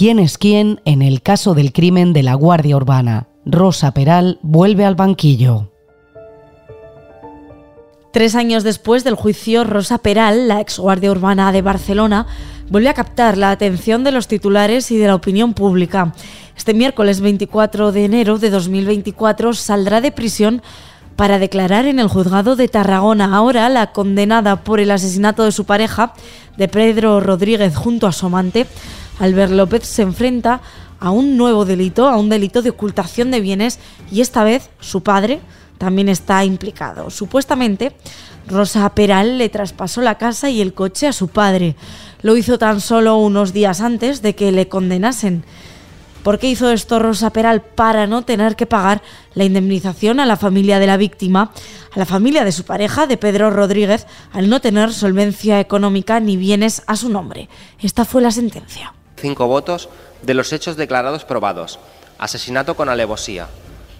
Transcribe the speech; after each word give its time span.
quién 0.00 0.18
es 0.18 0.38
quién 0.38 0.80
en 0.86 1.02
el 1.02 1.20
caso 1.20 1.52
del 1.52 1.74
crimen 1.74 2.14
de 2.14 2.22
la 2.22 2.32
Guardia 2.32 2.74
Urbana. 2.74 3.26
Rosa 3.44 3.92
Peral 3.92 4.38
vuelve 4.40 4.86
al 4.86 4.94
banquillo. 4.94 5.72
Tres 8.10 8.34
años 8.34 8.64
después 8.64 9.04
del 9.04 9.14
juicio, 9.14 9.62
Rosa 9.64 9.98
Peral, 9.98 10.48
la 10.48 10.62
ex 10.62 10.78
guardia 10.78 11.10
urbana 11.10 11.52
de 11.52 11.60
Barcelona, 11.60 12.26
vuelve 12.70 12.88
a 12.88 12.94
captar 12.94 13.36
la 13.36 13.50
atención 13.50 14.02
de 14.02 14.10
los 14.10 14.26
titulares 14.26 14.90
y 14.90 14.96
de 14.96 15.06
la 15.06 15.16
opinión 15.16 15.52
pública. 15.52 16.14
Este 16.56 16.72
miércoles 16.72 17.20
24 17.20 17.92
de 17.92 18.06
enero 18.06 18.38
de 18.38 18.48
2024 18.48 19.52
saldrá 19.52 20.00
de 20.00 20.12
prisión 20.12 20.62
para 21.16 21.38
declarar 21.38 21.84
en 21.84 21.98
el 21.98 22.08
juzgado 22.08 22.56
de 22.56 22.68
Tarragona. 22.68 23.36
Ahora 23.36 23.68
la 23.68 23.92
condenada 23.92 24.64
por 24.64 24.80
el 24.80 24.92
asesinato 24.92 25.44
de 25.44 25.52
su 25.52 25.66
pareja, 25.66 26.14
de 26.56 26.68
Pedro 26.68 27.20
Rodríguez, 27.20 27.76
junto 27.76 28.06
a 28.06 28.12
su 28.12 28.24
amante, 28.24 28.66
Albert 29.20 29.52
López, 29.52 29.86
se 29.86 30.02
enfrenta 30.02 30.60
a 30.98 31.10
un 31.10 31.36
nuevo 31.36 31.64
delito, 31.64 32.08
a 32.08 32.16
un 32.16 32.28
delito 32.28 32.62
de 32.62 32.70
ocultación 32.70 33.30
de 33.30 33.40
bienes 33.40 33.78
y 34.10 34.22
esta 34.22 34.42
vez 34.44 34.70
su 34.80 35.02
padre 35.02 35.40
también 35.78 36.08
está 36.08 36.44
implicado. 36.44 37.10
Supuestamente, 37.10 37.92
Rosa 38.46 38.88
Peral 38.94 39.38
le 39.38 39.48
traspasó 39.48 40.00
la 40.00 40.16
casa 40.16 40.50
y 40.50 40.60
el 40.60 40.74
coche 40.74 41.06
a 41.06 41.12
su 41.12 41.28
padre. 41.28 41.76
Lo 42.22 42.36
hizo 42.36 42.58
tan 42.58 42.80
solo 42.80 43.16
unos 43.18 43.52
días 43.52 43.80
antes 43.80 44.22
de 44.22 44.34
que 44.34 44.52
le 44.52 44.68
condenasen. 44.68 45.44
¿Por 46.22 46.38
qué 46.38 46.50
hizo 46.50 46.70
esto 46.70 46.98
Rosa 46.98 47.30
Peral? 47.30 47.62
Para 47.62 48.06
no 48.06 48.22
tener 48.22 48.56
que 48.56 48.66
pagar 48.66 49.02
la 49.34 49.44
indemnización 49.44 50.20
a 50.20 50.26
la 50.26 50.36
familia 50.36 50.78
de 50.78 50.86
la 50.86 50.98
víctima, 50.98 51.50
a 51.94 51.98
la 51.98 52.04
familia 52.04 52.44
de 52.44 52.52
su 52.52 52.64
pareja, 52.64 53.06
de 53.06 53.16
Pedro 53.16 53.50
Rodríguez, 53.50 54.06
al 54.32 54.50
no 54.50 54.60
tener 54.60 54.92
solvencia 54.92 55.60
económica 55.60 56.20
ni 56.20 56.36
bienes 56.36 56.82
a 56.86 56.96
su 56.96 57.08
nombre. 57.08 57.48
Esta 57.80 58.04
fue 58.04 58.20
la 58.20 58.30
sentencia. 58.30 58.92
Cinco 59.20 59.46
votos 59.46 59.88
de 60.22 60.34
los 60.34 60.52
hechos 60.52 60.76
declarados 60.76 61.24
probados. 61.24 61.78
Asesinato 62.18 62.74
con 62.74 62.88
alevosía. 62.88 63.48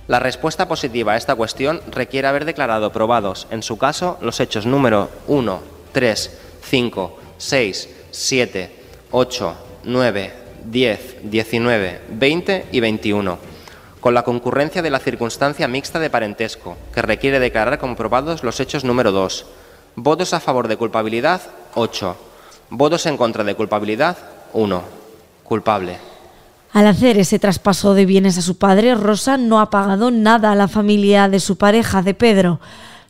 La 0.08 0.18
respuesta 0.18 0.66
positiva 0.66 1.12
a 1.12 1.16
esta 1.16 1.36
cuestión 1.36 1.80
requiere 1.90 2.26
haber 2.26 2.44
declarado 2.44 2.90
probados, 2.90 3.46
en 3.50 3.62
su 3.62 3.78
caso, 3.78 4.18
los 4.20 4.40
hechos 4.40 4.66
número 4.66 5.08
1, 5.28 5.60
3, 5.92 6.38
5, 6.62 7.18
6, 7.38 7.88
7, 8.10 8.70
8, 9.12 9.54
9, 9.84 10.32
10, 10.64 11.16
19, 11.30 12.00
20 12.10 12.66
y 12.72 12.80
21, 12.80 13.38
con 14.00 14.14
la 14.14 14.24
concurrencia 14.24 14.82
de 14.82 14.90
la 14.90 14.98
circunstancia 14.98 15.68
mixta 15.68 16.00
de 16.00 16.10
parentesco, 16.10 16.76
que 16.92 17.02
requiere 17.02 17.38
declarar 17.38 17.78
comprobados 17.78 18.42
los 18.42 18.58
hechos 18.58 18.84
número 18.84 19.12
2. 19.12 19.46
Votos 19.94 20.34
a 20.34 20.40
favor 20.40 20.66
de 20.66 20.76
culpabilidad, 20.76 21.42
8. 21.74 22.16
Votos 22.70 23.06
en 23.06 23.16
contra 23.16 23.44
de 23.44 23.54
culpabilidad, 23.54 24.18
1. 24.54 24.99
Culpable. 25.50 25.96
Al 26.72 26.86
hacer 26.86 27.18
ese 27.18 27.40
traspaso 27.40 27.94
de 27.94 28.06
bienes 28.06 28.38
a 28.38 28.40
su 28.40 28.56
padre, 28.56 28.94
Rosa 28.94 29.36
no 29.36 29.58
ha 29.58 29.68
pagado 29.68 30.12
nada 30.12 30.52
a 30.52 30.54
la 30.54 30.68
familia 30.68 31.28
de 31.28 31.40
su 31.40 31.56
pareja, 31.56 32.02
de 32.02 32.14
Pedro. 32.14 32.60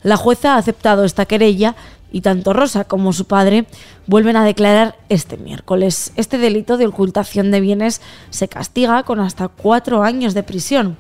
La 0.03 0.17
jueza 0.17 0.55
ha 0.55 0.57
aceptado 0.57 1.05
esta 1.05 1.27
querella 1.27 1.77
y 2.11 2.23
tanto 2.23 2.55
Rosa 2.55 2.85
como 2.85 3.13
su 3.13 3.27
padre 3.27 3.67
vuelven 4.07 4.37
a 4.37 4.45
declarar 4.47 4.97
este 5.11 5.37
miércoles. 5.37 6.15
Este 6.17 6.39
delito 6.39 6.79
de 6.79 6.87
ocultación 6.87 7.51
de 7.51 7.61
bienes 7.61 8.01
se 8.31 8.49
castiga 8.49 9.03
con 9.03 9.21
hasta 9.21 9.49
cuatro 9.49 10.03
años 10.03 10.33
de 10.33 10.43
prisión. 10.43 10.97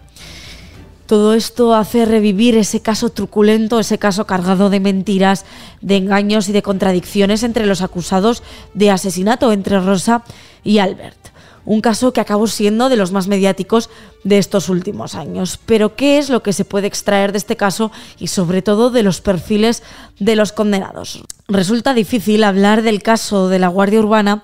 Todo 1.06 1.32
esto 1.32 1.74
hace 1.74 2.04
revivir 2.04 2.54
ese 2.58 2.82
caso 2.82 3.08
truculento, 3.08 3.80
ese 3.80 3.96
caso 3.96 4.26
cargado 4.26 4.68
de 4.68 4.80
mentiras, 4.80 5.46
de 5.80 5.96
engaños 5.96 6.50
y 6.50 6.52
de 6.52 6.60
contradicciones 6.60 7.42
entre 7.44 7.64
los 7.64 7.80
acusados 7.80 8.42
de 8.74 8.90
asesinato 8.90 9.52
entre 9.52 9.80
Rosa 9.80 10.22
y 10.62 10.80
Albert 10.80 11.29
un 11.70 11.80
caso 11.80 12.12
que 12.12 12.20
acabó 12.20 12.48
siendo 12.48 12.88
de 12.88 12.96
los 12.96 13.12
más 13.12 13.28
mediáticos 13.28 13.90
de 14.24 14.38
estos 14.38 14.68
últimos 14.68 15.14
años. 15.14 15.56
Pero 15.66 15.94
¿qué 15.94 16.18
es 16.18 16.28
lo 16.28 16.42
que 16.42 16.52
se 16.52 16.64
puede 16.64 16.88
extraer 16.88 17.30
de 17.30 17.38
este 17.38 17.56
caso 17.56 17.92
y 18.18 18.26
sobre 18.26 18.60
todo 18.60 18.90
de 18.90 19.04
los 19.04 19.20
perfiles 19.20 19.84
de 20.18 20.34
los 20.34 20.50
condenados? 20.50 21.22
Resulta 21.46 21.94
difícil 21.94 22.42
hablar 22.42 22.82
del 22.82 23.04
caso 23.04 23.48
de 23.48 23.60
la 23.60 23.68
Guardia 23.68 24.00
Urbana 24.00 24.42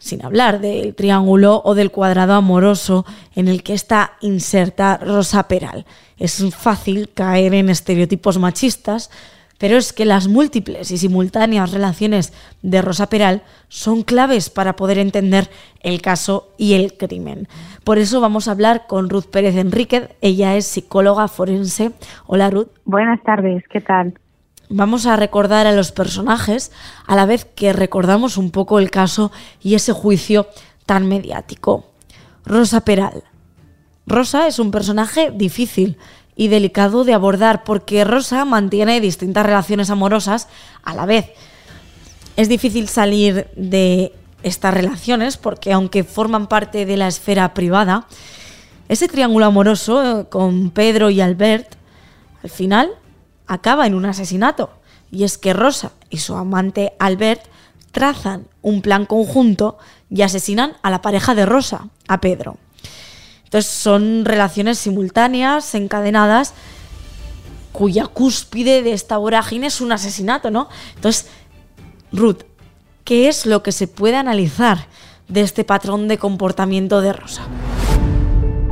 sin 0.00 0.24
hablar 0.24 0.60
del 0.60 0.96
triángulo 0.96 1.62
o 1.64 1.76
del 1.76 1.92
cuadrado 1.92 2.32
amoroso 2.32 3.06
en 3.36 3.46
el 3.46 3.62
que 3.62 3.74
está 3.74 4.14
inserta 4.20 4.96
Rosa 4.96 5.46
Peral. 5.46 5.86
Es 6.16 6.44
fácil 6.56 7.10
caer 7.14 7.54
en 7.54 7.68
estereotipos 7.68 8.36
machistas, 8.38 9.10
pero 9.58 9.76
es 9.76 9.92
que 9.92 10.04
las 10.04 10.28
múltiples 10.28 10.90
y 10.90 10.98
simultáneas 10.98 11.72
relaciones 11.72 12.32
de 12.62 12.80
Rosa 12.80 13.08
Peral 13.08 13.42
son 13.68 14.02
claves 14.02 14.50
para 14.50 14.76
poder 14.76 14.98
entender 14.98 15.50
el 15.80 16.00
caso 16.00 16.54
y 16.56 16.74
el 16.74 16.96
crimen. 16.96 17.48
Por 17.84 17.98
eso 17.98 18.20
vamos 18.20 18.48
a 18.48 18.52
hablar 18.52 18.86
con 18.86 19.10
Ruth 19.10 19.26
Pérez 19.26 19.56
Enríquez. 19.56 20.10
Ella 20.20 20.56
es 20.56 20.66
psicóloga 20.66 21.28
forense. 21.28 21.92
Hola 22.26 22.50
Ruth. 22.50 22.68
Buenas 22.84 23.22
tardes, 23.22 23.64
¿qué 23.70 23.80
tal? 23.80 24.14
Vamos 24.70 25.06
a 25.06 25.16
recordar 25.16 25.66
a 25.66 25.72
los 25.72 25.92
personajes 25.92 26.72
a 27.06 27.16
la 27.16 27.26
vez 27.26 27.44
que 27.46 27.72
recordamos 27.72 28.36
un 28.36 28.50
poco 28.50 28.78
el 28.78 28.90
caso 28.90 29.32
y 29.62 29.74
ese 29.74 29.92
juicio 29.92 30.46
tan 30.86 31.08
mediático. 31.08 31.86
Rosa 32.44 32.82
Peral. 32.82 33.24
Rosa 34.06 34.46
es 34.46 34.58
un 34.58 34.70
personaje 34.70 35.30
difícil 35.30 35.98
y 36.38 36.46
delicado 36.46 37.02
de 37.02 37.12
abordar 37.12 37.64
porque 37.64 38.04
Rosa 38.04 38.44
mantiene 38.44 39.00
distintas 39.00 39.44
relaciones 39.44 39.90
amorosas 39.90 40.46
a 40.84 40.94
la 40.94 41.04
vez. 41.04 41.32
Es 42.36 42.48
difícil 42.48 42.88
salir 42.88 43.48
de 43.56 44.14
estas 44.44 44.72
relaciones 44.72 45.36
porque 45.36 45.72
aunque 45.72 46.04
forman 46.04 46.46
parte 46.46 46.86
de 46.86 46.96
la 46.96 47.08
esfera 47.08 47.52
privada, 47.54 48.06
ese 48.88 49.08
triángulo 49.08 49.46
amoroso 49.46 50.20
eh, 50.20 50.28
con 50.28 50.70
Pedro 50.70 51.10
y 51.10 51.20
Albert 51.20 51.74
al 52.44 52.50
final 52.50 52.92
acaba 53.48 53.88
en 53.88 53.94
un 53.94 54.06
asesinato. 54.06 54.70
Y 55.10 55.24
es 55.24 55.38
que 55.38 55.52
Rosa 55.52 55.90
y 56.08 56.18
su 56.18 56.36
amante 56.36 56.92
Albert 57.00 57.42
trazan 57.90 58.46
un 58.62 58.80
plan 58.80 59.06
conjunto 59.06 59.76
y 60.08 60.22
asesinan 60.22 60.74
a 60.82 60.90
la 60.90 61.02
pareja 61.02 61.34
de 61.34 61.46
Rosa, 61.46 61.88
a 62.06 62.20
Pedro. 62.20 62.58
Entonces 63.48 63.70
son 63.70 64.26
relaciones 64.26 64.76
simultáneas, 64.76 65.74
encadenadas, 65.74 66.54
cuya 67.72 68.06
cúspide 68.06 68.82
de 68.82 68.92
esta 68.92 69.16
vorágine 69.16 69.68
es 69.68 69.80
un 69.80 69.90
asesinato, 69.90 70.50
¿no? 70.50 70.68
Entonces, 70.96 71.32
Ruth, 72.12 72.42
¿qué 73.04 73.28
es 73.28 73.46
lo 73.46 73.62
que 73.62 73.72
se 73.72 73.88
puede 73.88 74.16
analizar 74.16 74.76
de 75.28 75.40
este 75.40 75.64
patrón 75.64 76.08
de 76.08 76.18
comportamiento 76.18 77.00
de 77.00 77.12
Rosa? 77.14 77.42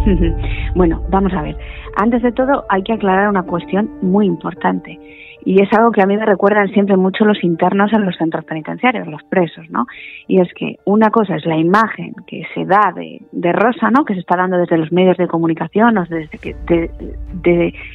Bueno, 0.75 1.03
vamos 1.09 1.33
a 1.33 1.41
ver. 1.41 1.57
Antes 1.97 2.23
de 2.23 2.33
todo, 2.33 2.67
hay 2.69 2.83
que 2.83 2.93
aclarar 2.93 3.31
una 3.31 3.45
cuestión 3.45 3.91
muy 4.03 4.27
importante. 4.27 5.01
Y 5.47 5.63
es 5.63 5.73
algo 5.73 5.93
que 5.93 6.03
a 6.03 6.07
mí 6.07 6.17
me 6.17 6.27
recuerdan 6.27 6.69
siempre 6.71 6.97
mucho 6.97 7.25
los 7.25 7.45
internos 7.45 7.93
en 7.93 8.05
los 8.05 8.17
centros 8.17 8.45
penitenciarios, 8.45 9.07
los 9.07 9.23
presos, 9.23 9.65
¿no? 9.71 9.87
Y 10.27 10.41
es 10.41 10.53
que 10.55 10.81
una 10.85 11.11
cosa 11.11 11.37
es 11.37 11.47
la 11.47 11.57
imagen 11.57 12.15
que 12.27 12.43
se 12.53 12.65
da 12.65 12.93
de, 12.93 13.53
Rosa, 13.53 13.93
¿no? 13.93 14.05
Que 14.05 14.15
se 14.15 14.21
está 14.21 14.37
dando 14.37 14.59
desde 14.59 14.77
los 14.77 14.91
medios 14.91 15.17
de 15.17 15.29
comunicación, 15.29 15.99
o 15.99 16.05
desde 16.05 16.37
que, 16.39 16.57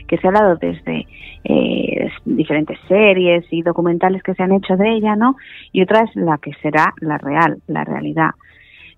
que 0.08 0.18
se 0.18 0.28
ha 0.30 0.32
dado 0.32 0.56
desde 0.56 1.06
eh, 1.44 2.10
diferentes 2.24 2.80
series 2.88 3.44
y 3.52 3.64
documentales 3.64 4.24
que 4.24 4.34
se 4.34 4.44
han 4.44 4.54
hecho 4.54 4.78
de 4.78 4.90
ella, 4.90 5.18
¿no? 5.18 5.36
Y 5.74 5.82
otra 5.82 6.04
es 6.04 6.16
la 6.16 6.38
que 6.38 6.54
será 6.62 6.94
la 7.02 7.18
real, 7.18 7.58
la 7.68 7.84
realidad 7.84 8.32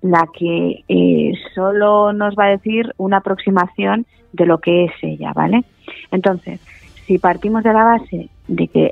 la 0.04 0.28
que 0.38 0.84
eh, 0.90 1.32
solo 1.56 2.12
nos 2.12 2.36
va 2.36 2.48
a 2.48 2.50
decir 2.50 2.94
una 2.98 3.18
aproximación 3.18 4.06
de 4.34 4.46
lo 4.46 4.58
que 4.58 4.84
es 4.84 4.92
ella, 5.02 5.32
¿vale? 5.34 5.64
Entonces, 6.12 6.60
si 7.06 7.18
partimos 7.20 7.64
de 7.64 7.72
la 7.72 7.86
base 7.86 8.30
de 8.48 8.68
que 8.68 8.92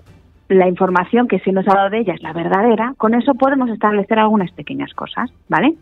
la 0.50 0.67
información 0.67 1.28
que 1.28 1.39
se 1.39 1.51
nos 1.51 1.68
ha 1.68 1.75
dado 1.75 1.89
de 1.89 2.00
ella 2.00 2.13
es 2.13 2.21
la 2.21 2.33
verdadera, 2.33 2.94
con 2.98 3.13
eso 3.13 3.33
podemos 3.36 3.69
establecer 3.69 4.19
algunas 4.19 4.51
pequeñas 4.51 4.94
cosas, 4.94 5.31
¿vale? 5.48 5.75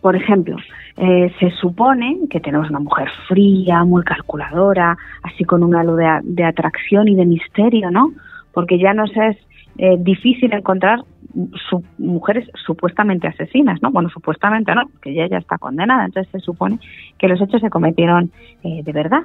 Por 0.00 0.16
ejemplo, 0.16 0.56
eh, 0.96 1.32
se 1.38 1.50
supone 1.52 2.18
que 2.28 2.40
tenemos 2.40 2.70
una 2.70 2.80
mujer 2.80 3.08
fría, 3.28 3.84
muy 3.84 4.02
calculadora, 4.02 4.96
así 5.22 5.44
con 5.44 5.62
una 5.62 5.84
luz 5.84 6.00
de, 6.22 6.44
atracción 6.44 7.08
y 7.08 7.14
de 7.14 7.26
misterio, 7.26 7.90
¿no? 7.90 8.12
Porque 8.52 8.78
ya 8.78 8.94
nos 8.94 9.10
es 9.16 9.36
eh, 9.78 9.96
difícil 9.98 10.52
encontrar 10.52 11.00
mujeres 11.98 12.50
supuestamente 12.66 13.28
asesinas, 13.28 13.80
¿no? 13.82 13.90
Bueno, 13.92 14.08
supuestamente 14.08 14.74
no, 14.74 14.82
que 15.00 15.10
ella 15.10 15.28
ya 15.28 15.38
está 15.38 15.58
condenada, 15.58 16.04
entonces 16.04 16.30
se 16.32 16.40
supone 16.40 16.78
que 17.18 17.28
los 17.28 17.40
hechos 17.40 17.60
se 17.60 17.70
cometieron 17.70 18.32
eh, 18.64 18.82
de 18.82 18.92
verdad 18.92 19.22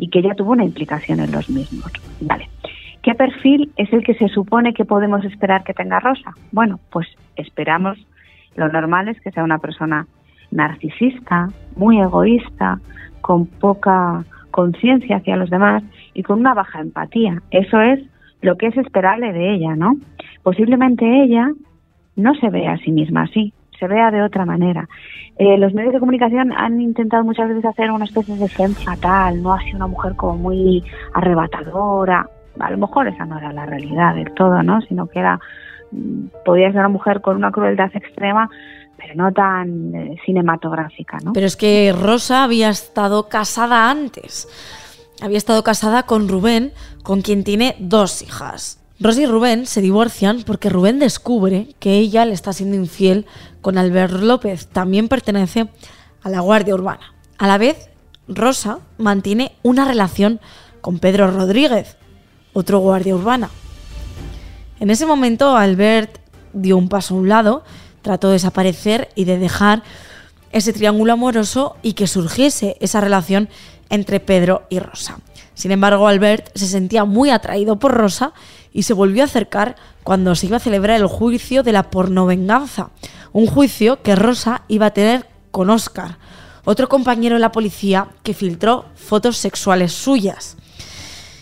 y 0.00 0.08
que 0.08 0.20
ella 0.20 0.34
tuvo 0.34 0.52
una 0.52 0.64
implicación 0.64 1.20
en 1.20 1.30
los 1.30 1.48
mismos. 1.48 1.92
Vale. 2.22 2.48
¿Qué 3.02 3.14
perfil 3.14 3.70
es 3.76 3.92
el 3.92 4.02
que 4.02 4.14
se 4.14 4.28
supone 4.28 4.72
que 4.72 4.84
podemos 4.84 5.24
esperar 5.24 5.62
que 5.62 5.74
tenga 5.74 6.00
Rosa? 6.00 6.32
Bueno, 6.52 6.80
pues 6.90 7.06
esperamos, 7.36 7.98
lo 8.56 8.68
normal 8.68 9.08
es 9.08 9.20
que 9.20 9.30
sea 9.30 9.44
una 9.44 9.58
persona 9.58 10.06
narcisista, 10.50 11.48
muy 11.76 12.00
egoísta, 12.00 12.80
con 13.20 13.46
poca 13.46 14.24
conciencia 14.50 15.16
hacia 15.16 15.36
los 15.36 15.50
demás 15.50 15.82
y 16.14 16.22
con 16.22 16.40
una 16.40 16.54
baja 16.54 16.80
empatía. 16.80 17.42
Eso 17.50 17.80
es 17.80 18.00
lo 18.40 18.56
que 18.56 18.66
es 18.68 18.76
esperable 18.76 19.32
de 19.32 19.54
ella, 19.54 19.76
¿no? 19.76 19.96
Posiblemente 20.42 21.22
ella 21.22 21.50
no 22.16 22.34
se 22.34 22.48
ve 22.48 22.66
a 22.68 22.78
sí 22.78 22.90
misma 22.90 23.22
así, 23.22 23.52
se 23.80 23.88
vea 23.88 24.10
de 24.10 24.22
otra 24.22 24.44
manera. 24.44 24.88
Eh, 25.36 25.56
los 25.56 25.72
medios 25.72 25.94
de 25.94 26.00
comunicación 26.00 26.52
han 26.52 26.80
intentado 26.80 27.24
muchas 27.24 27.48
veces 27.48 27.64
hacer 27.64 27.90
una 27.90 28.04
especie 28.04 28.36
de 28.36 28.48
femme 28.48 28.74
fatal, 28.74 29.42
no 29.42 29.54
así 29.54 29.72
una 29.74 29.86
mujer 29.86 30.14
como 30.14 30.36
muy 30.36 30.84
arrebatadora. 31.14 32.28
A 32.60 32.70
lo 32.70 32.78
mejor 32.78 33.08
esa 33.08 33.24
no 33.24 33.38
era 33.38 33.52
la 33.52 33.64
realidad 33.64 34.14
del 34.14 34.32
todo, 34.34 34.62
¿no? 34.62 34.82
Sino 34.82 35.06
que 35.06 35.18
era 35.18 35.40
mm, 35.90 36.26
podía 36.44 36.70
ser 36.70 36.80
una 36.80 36.90
mujer 36.90 37.22
con 37.22 37.36
una 37.36 37.50
crueldad 37.50 37.90
extrema, 37.94 38.50
pero 38.98 39.14
no 39.14 39.32
tan 39.32 39.94
eh, 39.94 40.16
cinematográfica, 40.26 41.18
¿no? 41.24 41.32
Pero 41.32 41.46
es 41.46 41.56
que 41.56 41.94
Rosa 41.98 42.44
había 42.44 42.68
estado 42.68 43.28
casada 43.28 43.90
antes. 43.90 44.46
Había 45.22 45.38
estado 45.38 45.64
casada 45.64 46.04
con 46.04 46.28
Rubén, 46.28 46.72
con 47.02 47.22
quien 47.22 47.44
tiene 47.44 47.76
dos 47.78 48.22
hijas. 48.22 48.79
Rosa 49.00 49.22
y 49.22 49.26
Rubén 49.26 49.64
se 49.64 49.80
divorcian 49.80 50.42
porque 50.44 50.68
Rubén 50.68 50.98
descubre 50.98 51.74
que 51.80 51.94
ella 51.94 52.26
le 52.26 52.34
está 52.34 52.52
siendo 52.52 52.76
infiel 52.76 53.24
con 53.62 53.78
Albert 53.78 54.12
López, 54.12 54.66
también 54.66 55.08
pertenece 55.08 55.68
a 56.22 56.28
la 56.28 56.40
Guardia 56.40 56.74
Urbana. 56.74 57.14
A 57.38 57.48
la 57.48 57.56
vez, 57.56 57.88
Rosa 58.28 58.80
mantiene 58.98 59.52
una 59.62 59.86
relación 59.86 60.38
con 60.82 60.98
Pedro 60.98 61.30
Rodríguez, 61.30 61.96
otro 62.52 62.80
guardia 62.80 63.14
urbana. 63.14 63.48
En 64.80 64.90
ese 64.90 65.06
momento, 65.06 65.56
Albert 65.56 66.18
dio 66.52 66.76
un 66.76 66.90
paso 66.90 67.14
a 67.14 67.18
un 67.18 67.28
lado, 67.30 67.64
trató 68.02 68.28
de 68.28 68.34
desaparecer 68.34 69.08
y 69.14 69.24
de 69.24 69.38
dejar 69.38 69.82
ese 70.52 70.74
triángulo 70.74 71.14
amoroso 71.14 71.76
y 71.80 71.94
que 71.94 72.06
surgiese 72.06 72.76
esa 72.80 73.00
relación 73.00 73.48
entre 73.88 74.20
Pedro 74.20 74.64
y 74.68 74.78
Rosa. 74.78 75.18
Sin 75.54 75.72
embargo, 75.72 76.06
Albert 76.06 76.50
se 76.54 76.66
sentía 76.66 77.04
muy 77.04 77.30
atraído 77.30 77.78
por 77.78 77.92
Rosa 77.92 78.32
y 78.72 78.84
se 78.84 78.94
volvió 78.94 79.22
a 79.22 79.26
acercar 79.26 79.76
cuando 80.04 80.34
se 80.34 80.46
iba 80.46 80.56
a 80.56 80.60
celebrar 80.60 81.00
el 81.00 81.06
juicio 81.06 81.62
de 81.62 81.72
la 81.72 81.90
pornovenganza, 81.90 82.90
un 83.32 83.46
juicio 83.46 84.02
que 84.02 84.16
Rosa 84.16 84.62
iba 84.68 84.86
a 84.86 84.94
tener 84.94 85.26
con 85.50 85.70
Oscar, 85.70 86.18
otro 86.64 86.88
compañero 86.88 87.36
de 87.36 87.40
la 87.40 87.52
policía 87.52 88.08
que 88.22 88.34
filtró 88.34 88.86
fotos 88.94 89.36
sexuales 89.36 89.92
suyas. 89.92 90.56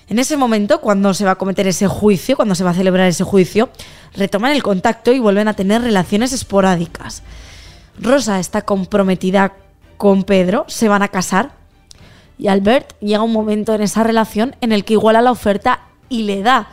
En 0.09 0.19
ese 0.19 0.39
momento, 0.39 0.81
cuando 0.81 1.13
se 1.13 1.27
va 1.27 1.33
a 1.33 1.39
cometer 1.39 1.67
ese 1.67 1.87
juicio, 1.87 2.37
cuando 2.37 2.55
se 2.55 2.65
va 2.65 2.71
a 2.71 2.75
celebrar 2.75 3.09
ese 3.09 3.25
juicio, 3.25 3.69
retoman 4.15 4.53
el 4.53 4.63
contacto 4.63 5.13
y 5.13 5.19
vuelven 5.19 5.49
a 5.49 5.55
tener 5.55 5.83
relaciones 5.83 6.33
esporádicas. 6.33 7.23
Rosa 8.01 8.39
está 8.39 8.63
comprometida 8.63 9.53
con 9.99 10.23
Pedro, 10.23 10.65
se 10.69 10.89
van 10.89 11.03
a 11.03 11.09
casar 11.09 11.53
y 12.39 12.47
Albert 12.47 12.95
llega 13.01 13.23
un 13.23 13.33
momento 13.33 13.75
en 13.75 13.83
esa 13.83 14.03
relación 14.05 14.57
en 14.61 14.73
el 14.73 14.85
que 14.85 14.95
iguala 14.95 15.21
la 15.21 15.33
oferta 15.33 15.81
y 16.09 16.23
le 16.23 16.43
da 16.43 16.69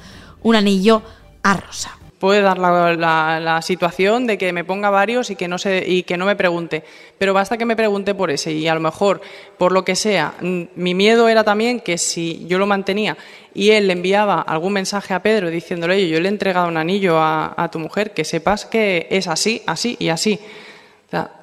un 0.45 0.55
anillo 0.55 1.01
a 1.41 1.57
Rosa. 1.57 1.97
Puede 2.19 2.41
dar 2.41 2.57
la, 2.59 3.59
situación 3.63 4.27
de 4.27 4.37
que 4.37 4.53
me 4.53 4.63
ponga 4.63 4.89
varios 4.89 5.31
y 5.31 5.35
que, 5.35 5.47
no 5.47 5.57
se, 5.57 5.83
y 5.85 6.03
que 6.03 6.17
no 6.17 6.25
me 6.25 6.35
pregunte, 6.35 6.83
pero 7.17 7.33
basta 7.33 7.57
que 7.57 7.65
me 7.65 7.75
pregunte 7.75 8.13
por 8.13 8.29
ese 8.31 8.53
y 8.53 8.67
a 8.67 8.75
lo 8.75 8.79
mejor, 8.79 9.21
por 9.57 9.71
lo 9.71 9.83
que 9.83 9.95
sea, 9.95 10.35
mi 10.41 10.93
miedo 10.93 11.27
era 11.29 11.43
también 11.43 11.79
que 11.79 11.97
si 11.97 12.45
yo 12.47 12.57
lo 12.59 12.67
mantenía 12.67 13.17
y 13.53 13.71
él 13.71 13.87
le 13.87 13.93
enviaba 13.93 14.41
algún 14.41 14.73
mensaje 14.73 15.13
a 15.13 15.21
Pedro 15.21 15.49
diciéndole, 15.49 16.07
yo 16.07 16.19
le 16.19 16.29
he 16.29 16.31
entregado 16.31 16.67
un 16.67 16.77
anillo 16.77 17.17
a 17.19 17.69
tu 17.71 17.79
mujer, 17.79 18.11
que 18.11 18.23
sepas 18.23 18.65
que 18.65 19.07
es 19.09 19.27
así, 19.27 19.63
así 19.65 19.97
y 19.99 20.09
así. 20.09 20.39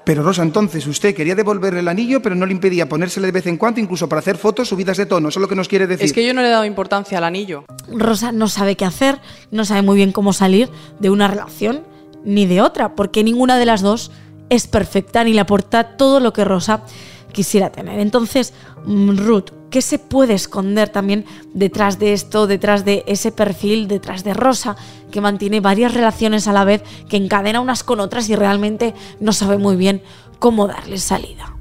Pero 0.04 0.22
Rosa, 0.22 0.42
entonces 0.42 0.86
usted 0.86 1.14
quería 1.14 1.34
devolverle 1.34 1.80
el 1.80 1.88
anillo, 1.88 2.20
pero 2.20 2.34
no 2.34 2.44
le 2.46 2.52
impedía 2.52 2.88
ponérsele 2.88 3.26
de 3.28 3.32
vez 3.32 3.46
en 3.46 3.56
cuando, 3.56 3.80
incluso 3.80 4.08
para 4.08 4.20
hacer 4.20 4.36
fotos 4.36 4.68
subidas 4.68 4.96
de 4.96 5.06
tono. 5.06 5.28
Eso 5.28 5.38
es 5.38 5.42
lo 5.42 5.48
que 5.48 5.54
nos 5.54 5.68
quiere 5.68 5.86
decir. 5.86 6.04
Es 6.04 6.12
que 6.12 6.26
yo 6.26 6.34
no 6.34 6.42
le 6.42 6.48
he 6.48 6.50
dado 6.50 6.64
importancia 6.64 7.18
al 7.18 7.24
anillo. 7.24 7.64
Rosa 7.88 8.32
no 8.32 8.48
sabe 8.48 8.76
qué 8.76 8.84
hacer, 8.84 9.20
no 9.50 9.64
sabe 9.64 9.82
muy 9.82 9.96
bien 9.96 10.12
cómo 10.12 10.32
salir 10.32 10.68
de 10.98 11.10
una 11.10 11.28
relación 11.28 11.84
ni 12.24 12.46
de 12.46 12.60
otra, 12.60 12.94
porque 12.94 13.24
ninguna 13.24 13.58
de 13.58 13.66
las 13.66 13.82
dos 13.82 14.10
es 14.48 14.66
perfecta 14.66 15.24
ni 15.24 15.32
le 15.32 15.40
aporta 15.40 15.96
todo 15.96 16.20
lo 16.20 16.32
que 16.32 16.44
Rosa 16.44 16.82
quisiera 17.32 17.70
tener. 17.70 17.98
Entonces, 17.98 18.54
mm, 18.86 19.16
Ruth, 19.16 19.50
¿qué 19.70 19.82
se 19.82 19.98
puede 19.98 20.34
esconder 20.34 20.88
también 20.88 21.24
detrás 21.54 21.98
de 21.98 22.12
esto, 22.12 22.46
detrás 22.46 22.84
de 22.84 23.02
ese 23.06 23.32
perfil, 23.32 23.88
detrás 23.88 24.24
de 24.24 24.34
Rosa, 24.34 24.76
que 25.10 25.20
mantiene 25.20 25.60
varias 25.60 25.94
relaciones 25.94 26.46
a 26.48 26.52
la 26.52 26.64
vez, 26.64 26.82
que 27.08 27.16
encadena 27.16 27.60
unas 27.60 27.82
con 27.82 28.00
otras 28.00 28.28
y 28.28 28.36
realmente 28.36 28.94
no 29.20 29.32
sabe 29.32 29.58
muy 29.58 29.76
bien 29.76 30.02
cómo 30.38 30.66
darle 30.66 30.98
salida? 30.98 31.56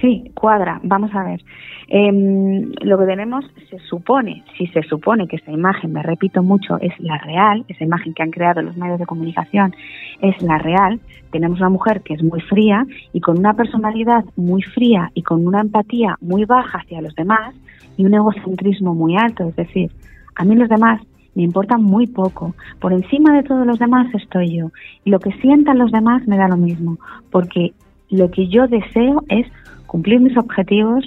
Sí, 0.00 0.30
cuadra. 0.34 0.80
Vamos 0.82 1.10
a 1.14 1.24
ver. 1.24 1.44
Em, 1.92 2.70
lo 2.82 2.98
que 2.98 3.04
tenemos 3.04 3.44
se 3.68 3.80
supone, 3.80 4.44
si 4.56 4.68
se 4.68 4.82
supone 4.84 5.26
que 5.26 5.34
esta 5.34 5.50
imagen, 5.50 5.92
me 5.92 6.04
repito 6.04 6.40
mucho, 6.40 6.78
es 6.80 6.92
la 7.00 7.18
real, 7.18 7.64
esa 7.66 7.82
imagen 7.82 8.14
que 8.14 8.22
han 8.22 8.30
creado 8.30 8.62
los 8.62 8.76
medios 8.76 9.00
de 9.00 9.06
comunicación 9.06 9.74
es 10.22 10.40
la 10.40 10.58
real, 10.58 11.00
tenemos 11.32 11.58
una 11.58 11.68
mujer 11.68 12.02
que 12.02 12.14
es 12.14 12.22
muy 12.22 12.40
fría 12.42 12.86
y 13.12 13.20
con 13.20 13.38
una 13.38 13.54
personalidad 13.54 14.24
muy 14.36 14.62
fría 14.62 15.10
y 15.14 15.22
con 15.22 15.44
una 15.44 15.62
empatía 15.62 16.16
muy 16.20 16.44
baja 16.44 16.78
hacia 16.78 17.00
los 17.02 17.16
demás 17.16 17.56
y 17.96 18.06
un 18.06 18.14
egocentrismo 18.14 18.94
muy 18.94 19.16
alto, 19.16 19.48
es 19.48 19.56
decir, 19.56 19.90
a 20.36 20.44
mí 20.44 20.54
los 20.54 20.68
demás 20.68 21.00
me 21.34 21.42
importan 21.42 21.82
muy 21.82 22.06
poco, 22.06 22.54
por 22.78 22.92
encima 22.92 23.34
de 23.34 23.42
todos 23.42 23.66
los 23.66 23.80
demás 23.80 24.14
estoy 24.14 24.58
yo. 24.58 24.70
Y 25.04 25.10
lo 25.10 25.18
que 25.18 25.32
sientan 25.40 25.78
los 25.78 25.90
demás 25.90 26.26
me 26.28 26.36
da 26.36 26.46
lo 26.46 26.56
mismo, 26.56 26.98
porque 27.30 27.72
lo 28.10 28.30
que 28.30 28.48
yo 28.48 28.66
deseo 28.68 29.22
es 29.28 29.46
cumplir 29.90 30.20
mis 30.20 30.36
objetivos 30.36 31.04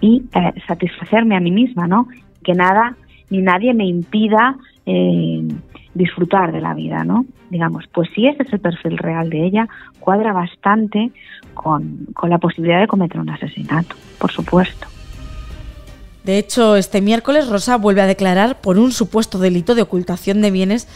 y 0.00 0.24
eh, 0.34 0.52
satisfacerme 0.66 1.36
a 1.36 1.40
mí 1.40 1.52
misma, 1.52 1.86
¿no? 1.86 2.08
Que 2.42 2.52
nada 2.52 2.96
ni 3.30 3.42
nadie 3.42 3.72
me 3.74 3.86
impida 3.86 4.56
eh, 4.86 5.46
disfrutar 5.94 6.50
de 6.50 6.60
la 6.60 6.74
vida, 6.74 7.04
¿no? 7.04 7.26
Digamos, 7.48 7.84
pues 7.92 8.08
si 8.12 8.26
ese 8.26 8.42
es 8.42 8.52
el 8.52 8.58
perfil 8.58 8.98
real 8.98 9.30
de 9.30 9.46
ella, 9.46 9.68
cuadra 10.00 10.32
bastante 10.32 11.12
con, 11.54 12.08
con 12.12 12.28
la 12.28 12.38
posibilidad 12.38 12.80
de 12.80 12.88
cometer 12.88 13.20
un 13.20 13.30
asesinato, 13.30 13.94
por 14.18 14.32
supuesto. 14.32 14.88
De 16.24 16.36
hecho, 16.36 16.74
este 16.74 17.00
miércoles 17.00 17.48
Rosa 17.48 17.76
vuelve 17.76 18.00
a 18.00 18.06
declarar 18.06 18.60
por 18.60 18.78
un 18.78 18.90
supuesto 18.90 19.38
delito 19.38 19.76
de 19.76 19.82
ocultación 19.82 20.42
de 20.42 20.50
bienes 20.50 20.88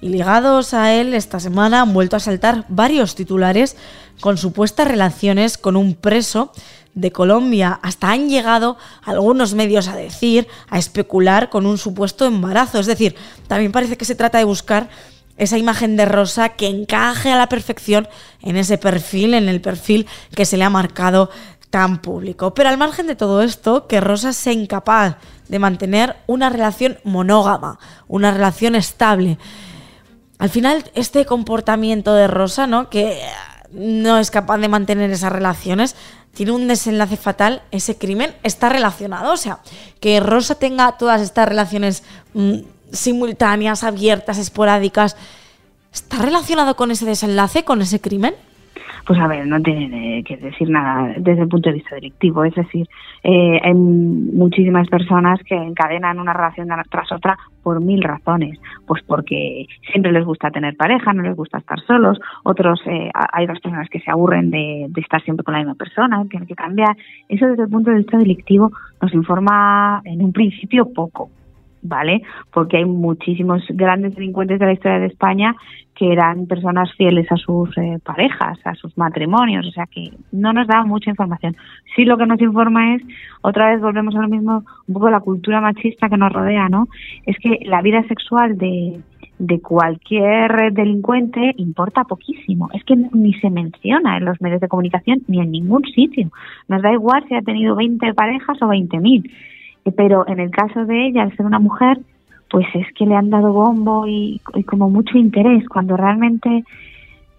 y 0.00 0.08
ligados 0.08 0.74
a 0.74 0.92
él 0.94 1.14
esta 1.14 1.40
semana 1.40 1.82
han 1.82 1.92
vuelto 1.92 2.16
a 2.16 2.20
saltar 2.20 2.64
varios 2.68 3.14
titulares 3.14 3.76
con 4.20 4.36
supuestas 4.38 4.88
relaciones 4.88 5.58
con 5.58 5.76
un 5.76 5.94
preso 5.94 6.52
de 6.94 7.12
Colombia. 7.12 7.78
Hasta 7.82 8.10
han 8.10 8.28
llegado 8.28 8.76
algunos 9.02 9.54
medios 9.54 9.88
a 9.88 9.96
decir, 9.96 10.48
a 10.68 10.78
especular 10.78 11.50
con 11.50 11.66
un 11.66 11.78
supuesto 11.78 12.24
embarazo. 12.26 12.78
Es 12.78 12.86
decir, 12.86 13.14
también 13.46 13.72
parece 13.72 13.96
que 13.96 14.04
se 14.04 14.14
trata 14.14 14.38
de 14.38 14.44
buscar 14.44 14.88
esa 15.36 15.58
imagen 15.58 15.96
de 15.96 16.06
Rosa 16.06 16.50
que 16.50 16.66
encaje 16.66 17.30
a 17.30 17.36
la 17.36 17.48
perfección 17.48 18.08
en 18.42 18.56
ese 18.56 18.78
perfil, 18.78 19.34
en 19.34 19.48
el 19.48 19.60
perfil 19.60 20.06
que 20.34 20.46
se 20.46 20.56
le 20.56 20.64
ha 20.64 20.70
marcado 20.70 21.30
tan 21.70 21.98
público. 21.98 22.54
Pero 22.54 22.70
al 22.70 22.78
margen 22.78 23.06
de 23.06 23.16
todo 23.16 23.42
esto, 23.42 23.86
que 23.86 24.00
Rosa 24.00 24.32
sea 24.32 24.54
incapaz 24.54 25.16
de 25.48 25.58
mantener 25.58 26.16
una 26.26 26.48
relación 26.48 26.98
monógama, 27.04 27.78
una 28.08 28.30
relación 28.30 28.74
estable. 28.74 29.38
Al 30.38 30.50
final, 30.50 30.84
este 30.94 31.24
comportamiento 31.24 32.14
de 32.14 32.26
Rosa, 32.26 32.66
¿no? 32.66 32.90
Que 32.90 33.20
no 33.72 34.18
es 34.18 34.30
capaz 34.30 34.58
de 34.58 34.68
mantener 34.68 35.10
esas 35.10 35.32
relaciones, 35.32 35.96
tiene 36.34 36.52
un 36.52 36.68
desenlace 36.68 37.16
fatal, 37.16 37.62
ese 37.70 37.96
crimen 37.96 38.34
está 38.42 38.68
relacionado. 38.68 39.32
O 39.32 39.36
sea, 39.36 39.60
que 40.00 40.20
Rosa 40.20 40.56
tenga 40.56 40.92
todas 40.98 41.22
estas 41.22 41.48
relaciones 41.48 42.02
mm, 42.34 42.58
simultáneas, 42.92 43.84
abiertas, 43.84 44.38
esporádicas, 44.38 45.16
¿está 45.92 46.18
relacionado 46.18 46.76
con 46.76 46.90
ese 46.90 47.06
desenlace, 47.06 47.64
con 47.64 47.80
ese 47.80 48.00
crimen? 48.00 48.34
Pues 49.06 49.20
a 49.20 49.28
ver, 49.28 49.46
no 49.46 49.62
tiene 49.62 50.24
que 50.24 50.36
decir 50.36 50.68
nada 50.68 51.14
desde 51.16 51.42
el 51.42 51.48
punto 51.48 51.68
de 51.68 51.76
vista 51.76 51.94
directivo. 51.94 52.44
Es 52.44 52.54
decir, 52.56 52.88
eh, 53.22 53.60
hay 53.62 53.72
muchísimas 53.72 54.88
personas 54.88 55.38
que 55.44 55.54
encadenan 55.54 56.18
una 56.18 56.32
relación 56.32 56.68
tras 56.90 57.12
otra 57.12 57.38
por 57.62 57.80
mil 57.80 58.02
razones. 58.02 58.58
Pues 58.84 59.02
porque 59.06 59.66
siempre 59.92 60.10
les 60.10 60.24
gusta 60.24 60.50
tener 60.50 60.76
pareja, 60.76 61.12
no 61.12 61.22
les 61.22 61.36
gusta 61.36 61.58
estar 61.58 61.78
solos. 61.86 62.18
Otros, 62.42 62.80
eh, 62.86 63.10
hay 63.32 63.44
otras 63.44 63.60
personas 63.60 63.88
que 63.88 64.00
se 64.00 64.10
aburren 64.10 64.50
de, 64.50 64.86
de 64.88 65.00
estar 65.00 65.22
siempre 65.22 65.44
con 65.44 65.54
la 65.54 65.60
misma 65.60 65.76
persona, 65.76 66.24
tienen 66.28 66.48
que 66.48 66.56
cambiar. 66.56 66.96
Eso 67.28 67.46
desde 67.46 67.62
el 67.62 67.70
punto 67.70 67.92
de 67.92 67.98
vista 67.98 68.18
delictivo 68.18 68.72
nos 69.00 69.14
informa 69.14 70.02
en 70.04 70.20
un 70.20 70.32
principio 70.32 70.92
poco. 70.92 71.30
¿vale? 71.82 72.22
Porque 72.52 72.78
hay 72.78 72.84
muchísimos 72.84 73.62
grandes 73.68 74.16
delincuentes 74.16 74.58
de 74.58 74.66
la 74.66 74.72
historia 74.72 74.98
de 74.98 75.06
España 75.06 75.54
que 75.96 76.12
eran 76.12 76.46
personas 76.46 76.92
fieles 76.94 77.26
a 77.32 77.36
sus 77.36 77.76
eh, 77.78 77.98
parejas, 78.04 78.58
a 78.64 78.74
sus 78.74 78.96
matrimonios, 78.98 79.66
o 79.66 79.70
sea 79.70 79.86
que 79.86 80.12
no 80.30 80.52
nos 80.52 80.66
da 80.66 80.84
mucha 80.84 81.10
información. 81.10 81.56
Sí 81.94 82.04
lo 82.04 82.18
que 82.18 82.26
nos 82.26 82.40
informa 82.40 82.94
es, 82.94 83.02
otra 83.40 83.70
vez 83.70 83.80
volvemos 83.80 84.14
a 84.14 84.20
lo 84.20 84.28
mismo, 84.28 84.62
un 84.86 84.94
poco 84.94 85.10
la 85.10 85.20
cultura 85.20 85.60
machista 85.60 86.08
que 86.08 86.18
nos 86.18 86.32
rodea, 86.32 86.68
¿no? 86.68 86.86
Es 87.24 87.36
que 87.38 87.60
la 87.64 87.80
vida 87.80 88.02
sexual 88.08 88.58
de, 88.58 89.00
de 89.38 89.60
cualquier 89.60 90.72
delincuente 90.72 91.54
importa 91.56 92.04
poquísimo. 92.04 92.68
Es 92.74 92.84
que 92.84 92.94
ni 92.94 93.32
se 93.34 93.48
menciona 93.48 94.18
en 94.18 94.26
los 94.26 94.40
medios 94.40 94.60
de 94.60 94.68
comunicación 94.68 95.22
ni 95.28 95.40
en 95.40 95.50
ningún 95.50 95.82
sitio. 95.84 96.30
Nos 96.68 96.82
da 96.82 96.92
igual 96.92 97.24
si 97.26 97.34
ha 97.34 97.42
tenido 97.42 97.74
20 97.74 98.12
parejas 98.14 98.60
o 98.60 98.66
20.000 98.66 99.30
pero 99.92 100.26
en 100.26 100.40
el 100.40 100.50
caso 100.50 100.84
de 100.84 101.06
ella, 101.06 101.22
al 101.22 101.36
ser 101.36 101.46
una 101.46 101.58
mujer, 101.58 101.98
pues 102.50 102.66
es 102.74 102.86
que 102.94 103.06
le 103.06 103.14
han 103.14 103.30
dado 103.30 103.52
bombo 103.52 104.06
y, 104.06 104.40
como 104.66 104.88
mucho 104.88 105.18
interés, 105.18 105.68
cuando 105.68 105.96
realmente 105.96 106.64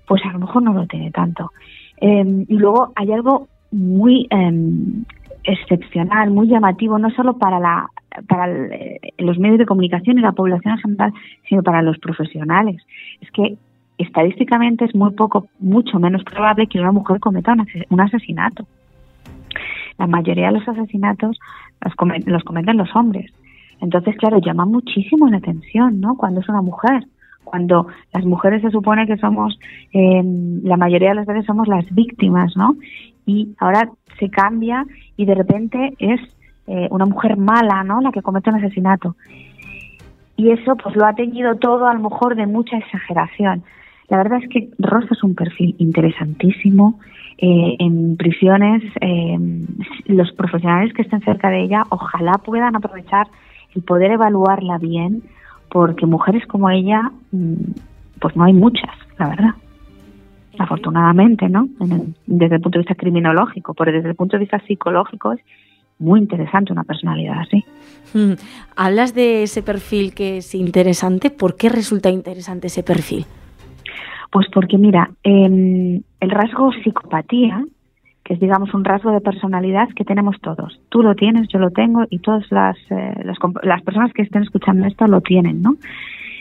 pues 0.06 0.22
a 0.26 0.32
lo 0.32 0.40
mejor 0.40 0.64
no 0.64 0.74
lo 0.74 0.88
tiene 0.88 1.12
tanto. 1.12 1.52
Em, 1.98 2.46
y 2.48 2.58
luego 2.58 2.94
hay 2.96 3.12
algo 3.12 3.48
muy 3.72 4.28
em, 4.30 5.04
excepcional, 5.44 6.32
muy 6.32 6.48
llamativo, 6.48 6.98
no 6.98 7.10
solo 7.12 7.38
para, 7.38 7.60
la, 7.60 7.90
para 8.28 8.50
eh, 8.50 9.00
los 9.18 9.38
medios 9.38 9.60
de 9.60 9.66
comunicación 9.66 10.18
y 10.18 10.22
la 10.22 10.32
población 10.32 10.74
en 10.76 10.80
general, 10.80 11.14
sino 11.48 11.64
para 11.64 11.82
los 11.82 11.98
profesionales. 12.00 12.82
Es 13.22 13.32
que 13.32 13.58
estadísticamente 13.98 14.86
es 14.86 14.96
muy 14.96 15.12
poco, 15.12 15.48
mucho 15.60 16.00
menos 16.00 16.24
probable 16.24 16.68
que 16.68 16.80
una 16.80 16.92
mujer 16.92 17.20
cometa 17.20 17.56
un 17.90 18.02
asesinato. 18.02 18.66
La 19.98 20.08
mayoría 20.08 20.48
de 20.48 20.60
los 20.60 20.68
asesinatos 20.68 21.40
los, 21.82 21.96
cometen 22.44 22.78
los 22.78 22.96
hombres. 22.96 23.32
Entonces, 23.82 24.16
claro, 24.18 24.40
llama 24.40 24.66
muchísimo 24.66 25.28
la 25.30 25.38
atención, 25.38 26.02
¿no? 26.02 26.16
Cuando 26.18 26.42
es 26.42 26.50
una 26.50 26.62
mujer 26.62 27.04
cuando 27.48 27.88
las 28.14 28.26
mujeres 28.26 28.62
se 28.62 28.70
supone 28.70 29.08
que 29.08 29.18
somos, 29.18 29.58
eh, 29.94 30.22
la 30.64 30.78
mayoría 30.78 31.10
de 31.10 31.16
las 31.16 31.26
veces 31.26 31.46
somos 31.46 31.68
las 31.68 31.86
víctimas, 31.94 32.56
¿no? 32.56 32.76
Y 33.26 33.56
ahora 33.60 33.90
se 34.20 34.30
cambia 34.30 34.86
y 35.16 35.26
de 35.26 35.36
repente 35.36 35.94
es 36.00 36.20
eh, 36.68 36.88
una 36.92 37.06
mujer 37.06 37.38
mala, 37.38 37.84
¿no? 37.84 38.02
La 38.02 38.12
que 38.12 38.22
comete 38.22 38.50
un 38.50 38.58
asesinato. 38.58 39.16
Y 40.36 40.52
eso 40.52 40.76
pues 40.76 40.96
lo 40.96 41.06
ha 41.06 41.14
teñido 41.14 41.56
todo 41.56 41.88
a 41.88 41.94
lo 41.94 42.02
mejor 42.02 42.36
de 42.36 42.46
mucha 42.46 42.78
exageración. 42.78 43.64
La 44.10 44.18
verdad 44.18 44.40
es 44.44 44.50
que 44.50 44.70
Rosa 44.78 45.08
es 45.12 45.24
un 45.24 45.34
perfil 45.34 45.76
interesantísimo. 45.80 47.00
Eh, 47.40 47.76
en 47.80 48.18
prisiones, 48.18 48.84
los 50.06 50.32
profesionales 50.32 50.94
que 50.94 51.04
estén 51.04 51.22
cerca 51.22 51.50
de 51.50 51.64
ella, 51.64 51.84
ojalá 51.90 52.34
puedan 52.44 52.76
aprovechar 52.76 53.28
el 53.78 53.84
poder 53.84 54.12
evaluarla 54.12 54.78
bien, 54.80 55.24
porque 55.70 56.06
mujeres 56.06 56.46
como 56.48 56.70
ella, 56.70 57.12
mm, 57.32 57.56
pues 58.20 58.36
no 58.36 58.44
hay 58.44 58.54
muchas, 58.54 58.96
la 59.20 59.30
verdad. 59.30 59.52
Afortunadamente, 60.60 61.48
¿no? 61.48 61.70
desde 62.26 62.56
el 62.56 62.62
punto 62.62 62.80
de 62.80 62.84
vista 62.84 62.96
criminológico, 62.96 63.76
pero 63.76 63.92
desde 63.92 64.10
el 64.10 64.16
punto 64.16 64.38
de 64.38 64.40
vista 64.40 64.60
psicológico 64.66 65.34
es 65.34 65.40
muy 66.00 66.20
interesante 66.20 66.74
una 66.74 66.84
personalidad 66.84 67.42
así. 67.42 67.64
Mm. 68.16 68.34
Hablas 68.76 69.14
de 69.14 69.44
ese 69.44 69.62
perfil 69.62 70.16
que 70.16 70.38
es 70.38 70.56
interesante. 70.56 71.30
¿Por 71.30 71.56
qué 71.56 71.70
resulta 71.70 72.10
interesante 72.10 72.68
ese 72.68 72.82
perfil? 72.82 73.26
Pues 74.32 74.48
porque, 74.52 74.80
mira, 74.80 75.12
el 75.24 76.04
rasgo 76.22 76.72
psicopatía 76.84 77.64
que 78.28 78.34
es 78.34 78.42
digamos 78.42 78.74
un 78.74 78.84
rasgo 78.84 79.12
de 79.12 79.22
personalidad 79.22 79.88
que 79.96 80.04
tenemos 80.04 80.36
todos. 80.42 80.82
Tú 80.90 81.02
lo 81.02 81.16
tienes, 81.16 81.48
yo 81.48 81.60
lo 81.60 81.72
tengo 81.72 82.04
y 82.10 82.20
todas 82.20 82.44
las, 82.52 82.76
eh, 82.90 83.24
las, 83.24 83.82
personas 83.84 84.12
que 84.12 84.24
estén 84.24 84.44
escuchando 84.44 84.86
esto 84.86 85.08
lo 85.08 85.22
tienen, 85.22 85.62
¿no? 85.62 85.78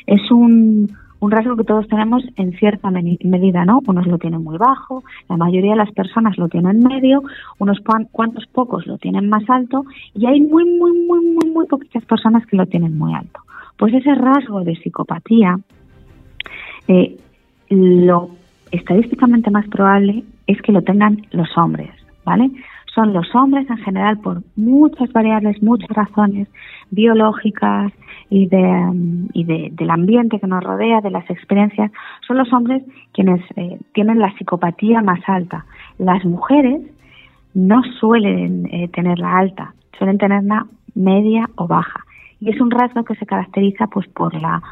Es 0.04 0.28
un, 0.32 0.90
un 1.20 1.30
rasgo 1.30 1.54
que 1.54 1.62
todos 1.62 1.86
tenemos 1.86 2.24
en 2.34 2.54
cierta 2.58 2.90
medida, 2.90 3.64
¿no? 3.64 3.82
Unos 3.86 4.08
lo 4.08 4.18
tienen 4.18 4.42
muy 4.42 4.58
bajo, 4.58 5.04
la 5.28 5.36
mayoría 5.36 5.70
de 5.70 5.76
las 5.76 5.92
personas 5.92 6.36
lo 6.38 6.48
tienen 6.48 6.80
medio, 6.80 7.22
unos 7.60 7.78
cuantos 8.10 8.46
pocos 8.46 8.84
lo 8.88 8.98
tienen 8.98 9.28
más 9.28 9.48
alto 9.48 9.84
y 10.12 10.26
hay 10.26 10.40
muy, 10.40 10.64
muy, 10.64 10.90
muy, 11.06 11.24
muy, 11.24 11.50
muy 11.52 11.66
poquitas 11.66 12.04
personas 12.04 12.44
que 12.46 12.56
lo 12.56 12.66
tienen 12.66 12.98
muy 12.98 13.14
alto. 13.14 13.38
Pues 13.76 13.94
ese 13.94 14.12
rasgo 14.12 14.64
de 14.64 14.74
psicopatía, 14.74 15.56
eh, 16.88 17.16
lo 17.68 18.30
estadísticamente 18.72 19.52
más 19.52 19.68
probable 19.68 20.24
es 20.46 20.60
que 20.62 20.72
lo 20.72 20.82
tengan 20.82 21.26
los 21.30 21.48
hombres, 21.56 21.90
¿vale? 22.24 22.50
Son 22.94 23.12
los 23.12 23.34
hombres 23.34 23.68
en 23.68 23.76
general 23.78 24.18
por 24.20 24.42
muchas 24.56 25.12
variables, 25.12 25.62
muchas 25.62 25.90
razones 25.90 26.48
biológicas 26.90 27.92
y, 28.30 28.46
de, 28.46 29.28
y 29.34 29.44
del 29.44 29.90
ambiente 29.90 30.40
que 30.40 30.46
nos 30.46 30.64
rodea, 30.64 31.00
de 31.00 31.10
las 31.10 31.28
experiencias, 31.28 31.90
son 32.26 32.38
los 32.38 32.52
hombres 32.52 32.82
quienes 33.12 33.40
eh, 33.56 33.78
tienen 33.92 34.18
la 34.18 34.32
psicopatía 34.36 35.02
más 35.02 35.20
alta. 35.26 35.66
Las 35.98 36.24
mujeres 36.24 36.80
no 37.54 37.82
suelen 38.00 38.66
eh, 38.72 38.88
tenerla 38.88 39.38
alta, 39.38 39.74
suelen 39.98 40.18
tenerla 40.18 40.66
media 40.94 41.48
o 41.56 41.66
baja. 41.66 42.00
Y 42.40 42.50
es 42.50 42.60
un 42.60 42.70
rasgo 42.70 43.04
que 43.04 43.14
se 43.16 43.26
caracteriza 43.26 43.86
pues 43.86 44.06
por 44.08 44.34
la, 44.40 44.62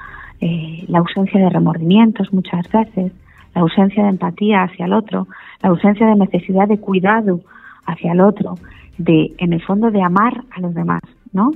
eh, 0.41 0.85
la 0.89 0.99
ausencia 0.99 1.41
de 1.41 1.51
remordimientos 1.51 2.33
muchas 2.33 2.71
veces, 2.71 3.13
la 3.55 3.63
ausencia 3.63 4.03
de 4.03 4.11
empatía 4.11 4.65
hacia 4.65 4.87
el 4.87 4.93
otro, 4.93 5.27
la 5.63 5.71
ausencia 5.71 6.07
de 6.07 6.17
necesidad 6.17 6.69
de 6.69 6.79
cuidado 6.79 7.41
hacia 7.87 8.13
el 8.13 8.21
otro, 8.21 8.55
de, 8.99 9.35
en 9.39 9.53
el 9.53 9.63
fondo, 9.63 9.91
de 9.91 10.03
amar 10.03 10.45
a 10.51 10.61
los 10.61 10.75
demás, 10.75 11.03
¿no? 11.33 11.51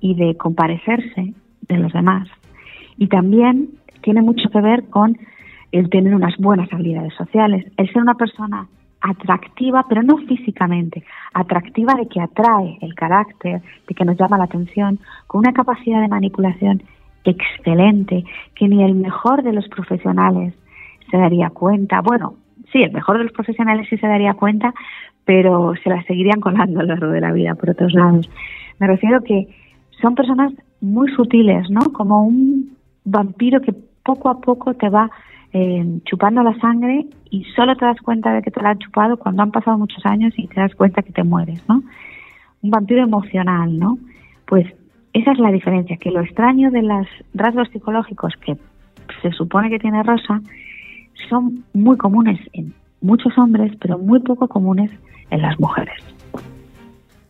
Y 0.00 0.14
de 0.14 0.36
comparecerse 0.36 1.34
de 1.68 1.76
los 1.76 1.92
demás. 1.92 2.28
Y 2.96 3.08
también 3.08 3.70
tiene 4.02 4.22
mucho 4.22 4.48
que 4.50 4.60
ver 4.60 4.84
con 4.88 5.16
el 5.72 5.90
tener 5.90 6.14
unas 6.14 6.36
buenas 6.38 6.72
habilidades 6.72 7.14
sociales, 7.14 7.66
el 7.76 7.92
ser 7.92 8.02
una 8.02 8.14
persona 8.14 8.66
atractiva, 9.00 9.84
pero 9.88 10.02
no 10.02 10.16
físicamente, 10.18 11.04
atractiva 11.32 11.94
de 11.94 12.08
que 12.08 12.20
atrae 12.20 12.78
el 12.80 12.94
carácter, 12.94 13.62
de 13.86 13.94
que 13.94 14.04
nos 14.04 14.16
llama 14.18 14.38
la 14.38 14.44
atención, 14.44 14.98
con 15.26 15.40
una 15.40 15.52
capacidad 15.52 16.00
de 16.00 16.08
manipulación 16.08 16.82
excelente, 17.24 18.24
que 18.54 18.68
ni 18.68 18.82
el 18.82 18.94
mejor 18.94 19.42
de 19.42 19.52
los 19.52 19.68
profesionales 19.68 20.54
se 21.10 21.16
daría 21.16 21.50
cuenta. 21.50 22.00
Bueno, 22.00 22.34
sí, 22.72 22.82
el 22.82 22.92
mejor 22.92 23.18
de 23.18 23.24
los 23.24 23.32
profesionales 23.32 23.86
sí 23.88 23.96
se 23.96 24.06
daría 24.06 24.34
cuenta, 24.34 24.74
pero 25.24 25.74
se 25.82 25.90
las 25.90 26.04
seguirían 26.06 26.40
colando 26.40 26.80
a 26.80 26.82
lo 26.82 26.88
largo 26.88 27.08
de 27.08 27.20
la 27.20 27.32
vida 27.32 27.54
por 27.54 27.70
otros 27.70 27.92
lados. 27.92 28.30
Me 28.78 28.86
refiero 28.86 29.22
que 29.22 29.48
son 30.00 30.14
personas 30.14 30.52
muy 30.80 31.10
sutiles, 31.12 31.68
¿no? 31.70 31.92
Como 31.92 32.24
un 32.24 32.76
vampiro 33.04 33.60
que 33.60 33.74
poco 34.02 34.28
a 34.28 34.40
poco 34.40 34.74
te 34.74 34.88
va 34.88 35.10
eh, 35.52 36.00
chupando 36.04 36.42
la 36.42 36.58
sangre 36.60 37.06
y 37.30 37.44
solo 37.56 37.76
te 37.76 37.84
das 37.84 38.00
cuenta 38.00 38.32
de 38.32 38.42
que 38.42 38.50
te 38.50 38.62
la 38.62 38.70
han 38.70 38.78
chupado 38.78 39.16
cuando 39.16 39.42
han 39.42 39.50
pasado 39.50 39.78
muchos 39.78 40.04
años 40.06 40.32
y 40.36 40.46
te 40.46 40.60
das 40.60 40.74
cuenta 40.74 41.02
que 41.02 41.12
te 41.12 41.24
mueres, 41.24 41.62
¿no? 41.68 41.82
Un 42.62 42.70
vampiro 42.70 43.02
emocional, 43.02 43.78
¿no? 43.78 43.98
Pues 44.46 44.66
esa 45.12 45.32
es 45.32 45.38
la 45.38 45.50
diferencia, 45.50 45.96
que 45.96 46.10
lo 46.10 46.20
extraño 46.20 46.70
de 46.70 46.82
los 46.82 47.06
rasgos 47.34 47.68
psicológicos 47.70 48.34
que 48.44 48.56
se 49.22 49.32
supone 49.32 49.70
que 49.70 49.78
tiene 49.78 50.02
Rosa 50.02 50.40
son 51.28 51.64
muy 51.72 51.96
comunes 51.96 52.40
en 52.52 52.74
muchos 53.00 53.36
hombres, 53.38 53.72
pero 53.80 53.98
muy 53.98 54.20
poco 54.20 54.48
comunes 54.48 54.90
en 55.30 55.42
las 55.42 55.58
mujeres. 55.58 55.96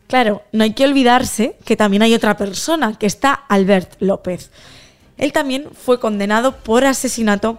Claro, 0.07 0.43
no 0.53 0.65
hay 0.65 0.73
que 0.73 0.87
olvidarse 0.87 1.57
que 1.65 1.77
también 1.77 2.03
hay 2.03 2.15
otra 2.15 2.37
persona, 2.37 2.95
que 2.95 3.07
está 3.07 3.33
Albert 3.33 4.01
López. 4.01 4.51
Él 5.19 5.33
también 5.33 5.67
fue 5.73 6.01
condenado 6.01 6.57
por 6.57 6.85
asesinato 6.85 7.59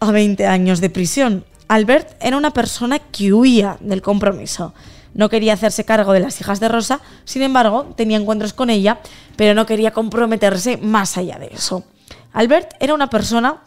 a 0.00 0.12
20 0.12 0.46
años 0.46 0.80
de 0.80 0.90
prisión. 0.90 1.44
Albert 1.68 2.10
era 2.20 2.36
una 2.36 2.50
persona 2.50 2.98
que 2.98 3.32
huía 3.32 3.78
del 3.80 4.02
compromiso. 4.02 4.74
No 5.14 5.28
quería 5.28 5.54
hacerse 5.54 5.84
cargo 5.84 6.12
de 6.12 6.20
las 6.20 6.40
hijas 6.40 6.60
de 6.60 6.68
Rosa, 6.68 7.00
sin 7.24 7.42
embargo, 7.42 7.94
tenía 7.96 8.18
encuentros 8.18 8.52
con 8.52 8.68
ella, 8.68 8.98
pero 9.36 9.54
no 9.54 9.66
quería 9.66 9.92
comprometerse 9.92 10.76
más 10.76 11.16
allá 11.16 11.38
de 11.38 11.46
eso. 11.46 11.84
Albert 12.32 12.74
era 12.80 12.94
una 12.94 13.08
persona 13.08 13.62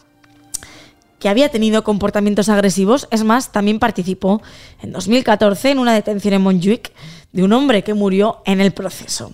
que 1.24 1.30
había 1.30 1.48
tenido 1.48 1.86
comportamientos 1.86 2.50
agresivos. 2.50 3.08
Es 3.10 3.24
más, 3.24 3.54
también 3.54 3.80
participó 3.80 4.42
en 4.82 4.92
2014 4.92 5.72
en 5.72 5.80
una 5.80 5.94
detención 5.94 6.34
en 6.34 6.42
Montjuic 6.42 6.92
de 7.32 7.44
un 7.44 7.54
hombre 7.54 7.82
que 7.82 7.94
murió 7.94 8.42
en 8.44 8.60
el 8.60 8.74
proceso. 8.74 9.32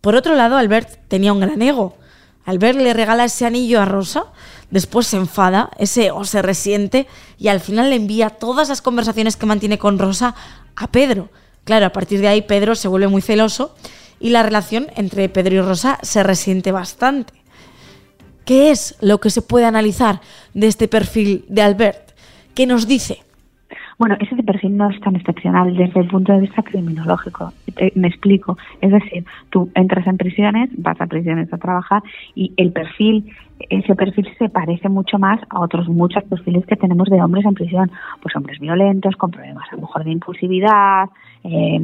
Por 0.00 0.14
otro 0.14 0.36
lado, 0.36 0.56
Albert 0.56 1.08
tenía 1.08 1.32
un 1.32 1.40
gran 1.40 1.60
ego. 1.60 1.96
Albert 2.44 2.78
le 2.78 2.94
regala 2.94 3.24
ese 3.24 3.46
anillo 3.46 3.80
a 3.80 3.84
Rosa, 3.84 4.26
después 4.70 5.08
se 5.08 5.16
enfada, 5.16 5.70
ese 5.76 6.12
o 6.12 6.24
se 6.24 6.40
resiente 6.40 7.08
y 7.36 7.48
al 7.48 7.58
final 7.58 7.90
le 7.90 7.96
envía 7.96 8.30
todas 8.30 8.68
las 8.68 8.80
conversaciones 8.80 9.34
que 9.34 9.46
mantiene 9.46 9.76
con 9.76 9.98
Rosa 9.98 10.36
a 10.76 10.86
Pedro. 10.86 11.30
Claro, 11.64 11.86
a 11.86 11.92
partir 11.92 12.20
de 12.20 12.28
ahí 12.28 12.42
Pedro 12.42 12.76
se 12.76 12.86
vuelve 12.86 13.08
muy 13.08 13.22
celoso 13.22 13.74
y 14.20 14.30
la 14.30 14.44
relación 14.44 14.86
entre 14.94 15.28
Pedro 15.28 15.56
y 15.56 15.60
Rosa 15.62 15.98
se 16.02 16.22
resiente 16.22 16.70
bastante. 16.70 17.43
¿Qué 18.44 18.70
es 18.70 18.94
lo 19.00 19.20
que 19.20 19.30
se 19.30 19.42
puede 19.42 19.64
analizar 19.64 20.20
de 20.52 20.66
este 20.66 20.88
perfil 20.88 21.44
de 21.48 21.62
Albert? 21.62 22.10
¿Qué 22.54 22.66
nos 22.66 22.86
dice? 22.86 23.22
Bueno, 23.98 24.16
ese 24.20 24.42
perfil 24.42 24.76
no 24.76 24.90
es 24.90 25.00
tan 25.00 25.16
excepcional 25.16 25.76
desde 25.76 26.00
el 26.00 26.08
punto 26.08 26.32
de 26.32 26.40
vista 26.40 26.62
criminológico. 26.62 27.52
me 27.94 28.08
explico. 28.08 28.56
Es 28.80 28.90
decir, 28.90 29.24
tú 29.50 29.70
entras 29.74 30.06
en 30.06 30.16
prisiones, 30.16 30.70
vas 30.76 31.00
a 31.00 31.06
prisiones 31.06 31.52
a 31.52 31.58
trabajar 31.58 32.02
y 32.34 32.52
el 32.56 32.72
perfil, 32.72 33.32
ese 33.70 33.94
perfil 33.94 34.28
se 34.38 34.48
parece 34.48 34.88
mucho 34.88 35.18
más 35.18 35.40
a 35.48 35.60
otros 35.60 35.88
muchos 35.88 36.24
perfiles 36.24 36.66
que 36.66 36.76
tenemos 36.76 37.08
de 37.08 37.22
hombres 37.22 37.44
en 37.44 37.54
prisión. 37.54 37.90
Pues 38.20 38.34
hombres 38.36 38.58
violentos, 38.58 39.16
con 39.16 39.30
problemas 39.30 39.68
a 39.70 39.76
lo 39.76 39.82
mejor 39.82 40.04
de 40.04 40.10
impulsividad, 40.10 41.08
eh, 41.44 41.78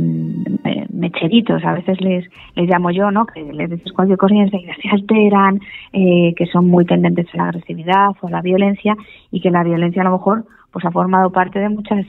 mecheritos, 0.93 1.65
a 1.65 1.75
veces 1.75 2.01
les, 2.01 2.25
les 2.57 2.69
llamo 2.69 2.91
yo, 2.91 3.11
¿no? 3.11 3.27
Que 3.27 3.43
les 3.53 3.71
dices 3.71 3.93
cualquier 3.93 4.19
cosa 4.19 4.35
y 4.35 4.41
enseguida 4.41 4.75
se 4.83 4.89
alteran, 4.89 5.61
eh, 5.93 6.35
que 6.37 6.47
son 6.47 6.67
muy 6.69 6.85
tendentes 6.85 7.27
a 7.35 7.37
la 7.37 7.45
agresividad 7.45 8.11
o 8.21 8.27
a 8.27 8.31
la 8.31 8.43
violencia 8.43 8.97
y 9.31 9.41
que 9.41 9.51
la 9.51 9.63
violencia 9.63 10.03
a 10.03 10.07
lo 10.07 10.13
mejor 10.13 10.45
pues 10.73 10.85
ha 10.85 10.91
formado 10.91 11.31
parte 11.31 11.59
de 11.59 11.69
muchas 11.69 12.07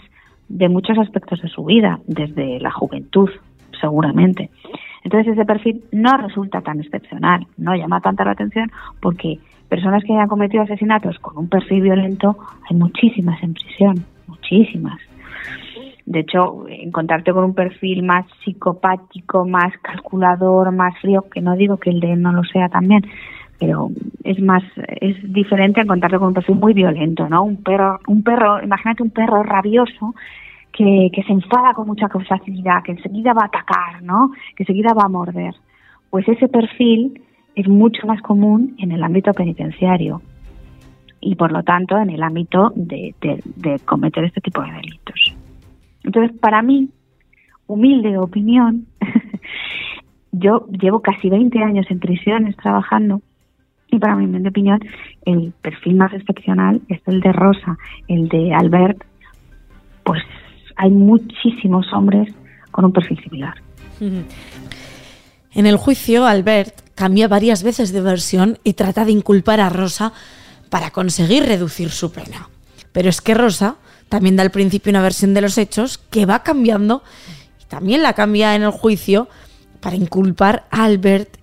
de 0.49 0.67
muchos 0.67 0.97
aspectos 0.97 1.41
de 1.41 1.47
su 1.47 1.63
vida, 1.63 1.99
desde 2.07 2.59
la 2.59 2.71
juventud, 2.71 3.29
seguramente. 3.79 4.49
Entonces 5.03 5.33
ese 5.33 5.45
perfil 5.45 5.83
no 5.91 6.17
resulta 6.17 6.61
tan 6.61 6.79
excepcional, 6.79 7.47
no 7.57 7.75
llama 7.75 8.01
tanta 8.01 8.25
la 8.25 8.31
atención 8.31 8.69
porque 8.99 9.39
personas 9.69 10.03
que 10.03 10.13
hayan 10.13 10.27
cometido 10.27 10.63
asesinatos 10.63 11.17
con 11.19 11.37
un 11.37 11.47
perfil 11.47 11.81
violento, 11.81 12.37
hay 12.69 12.75
muchísimas 12.75 13.41
en 13.41 13.53
prisión, 13.53 14.05
muchísimas. 14.27 14.99
De 16.05 16.19
hecho, 16.19 16.65
encontrarte 16.67 17.31
con 17.31 17.45
un 17.45 17.53
perfil 17.53 18.03
más 18.03 18.25
psicopático, 18.43 19.45
más 19.45 19.71
calculador, 19.81 20.71
más 20.71 20.97
frío, 20.99 21.23
que 21.33 21.41
no 21.41 21.55
digo 21.55 21.77
que 21.77 21.89
el 21.89 22.01
de 22.01 22.13
él 22.13 22.21
no 22.21 22.33
lo 22.33 22.43
sea 22.43 22.67
también, 22.67 23.03
pero 23.61 23.91
es 24.23 24.41
más, 24.41 24.63
es 24.87 25.15
diferente 25.31 25.81
encontrarte 25.81 26.17
con 26.17 26.29
un 26.29 26.33
perfil 26.33 26.55
muy 26.55 26.73
violento, 26.73 27.29
¿no? 27.29 27.43
Un 27.43 27.57
perro, 27.57 27.99
un 28.07 28.23
perro, 28.23 28.59
imagínate 28.63 29.03
un 29.03 29.11
perro 29.11 29.43
rabioso 29.43 30.15
que, 30.73 31.11
que 31.13 31.21
se 31.21 31.31
enfada 31.31 31.75
con 31.75 31.85
mucha 31.85 32.09
facilidad, 32.09 32.81
que 32.83 32.93
enseguida 32.93 33.33
va 33.33 33.43
a 33.43 33.45
atacar, 33.45 34.01
¿no? 34.01 34.31
Que 34.55 34.63
enseguida 34.63 34.95
va 34.95 35.03
a 35.03 35.09
morder. 35.09 35.53
Pues 36.09 36.27
ese 36.27 36.47
perfil 36.47 37.21
es 37.53 37.67
mucho 37.67 38.07
más 38.07 38.19
común 38.23 38.73
en 38.79 38.93
el 38.93 39.03
ámbito 39.03 39.31
penitenciario 39.31 40.23
y 41.19 41.35
por 41.35 41.51
lo 41.51 41.61
tanto 41.61 41.99
en 41.99 42.09
el 42.09 42.23
ámbito 42.23 42.73
de, 42.75 43.13
de, 43.21 43.79
cometer 43.85 44.23
este 44.23 44.41
tipo 44.41 44.63
de 44.63 44.71
delitos. 44.71 45.35
Entonces, 46.03 46.35
para 46.39 46.63
mí, 46.63 46.89
humilde 47.67 48.17
opinión, 48.17 48.87
yo 50.31 50.65
llevo 50.71 51.03
casi 51.03 51.29
20 51.29 51.59
años 51.59 51.85
en 51.91 51.99
prisiones 51.99 52.57
trabajando 52.57 53.21
y 53.91 53.99
para 53.99 54.15
mi 54.15 54.47
opinión, 54.47 54.79
el 55.25 55.53
perfil 55.61 55.95
más 55.95 56.13
excepcional 56.13 56.81
es 56.87 57.01
el 57.05 57.19
de 57.19 57.31
Rosa, 57.33 57.77
el 58.07 58.29
de 58.29 58.53
Albert, 58.53 59.03
pues 60.03 60.23
hay 60.77 60.89
muchísimos 60.89 61.85
hombres 61.93 62.33
con 62.71 62.85
un 62.85 62.93
perfil 62.93 63.21
similar. 63.21 63.55
En 65.53 65.65
el 65.65 65.75
juicio, 65.75 66.25
Albert 66.25 66.79
cambia 66.95 67.27
varias 67.27 67.61
veces 67.61 67.91
de 67.91 67.99
versión 67.99 68.57
y 68.63 68.71
trata 68.71 69.03
de 69.03 69.11
inculpar 69.11 69.59
a 69.59 69.67
Rosa 69.67 70.13
para 70.69 70.91
conseguir 70.91 71.43
reducir 71.43 71.89
su 71.89 72.13
pena. 72.13 72.47
Pero 72.93 73.09
es 73.09 73.19
que 73.19 73.33
Rosa 73.33 73.75
también 74.07 74.37
da 74.37 74.43
al 74.43 74.51
principio 74.51 74.91
una 74.91 75.01
versión 75.01 75.33
de 75.33 75.41
los 75.41 75.57
hechos 75.57 75.97
que 75.97 76.25
va 76.25 76.43
cambiando 76.43 77.03
y 77.61 77.65
también 77.65 78.01
la 78.01 78.13
cambia 78.13 78.55
en 78.55 78.63
el 78.63 78.71
juicio 78.71 79.27
para 79.81 79.97
inculpar 79.97 80.67
a 80.71 80.85
Albert 80.85 81.37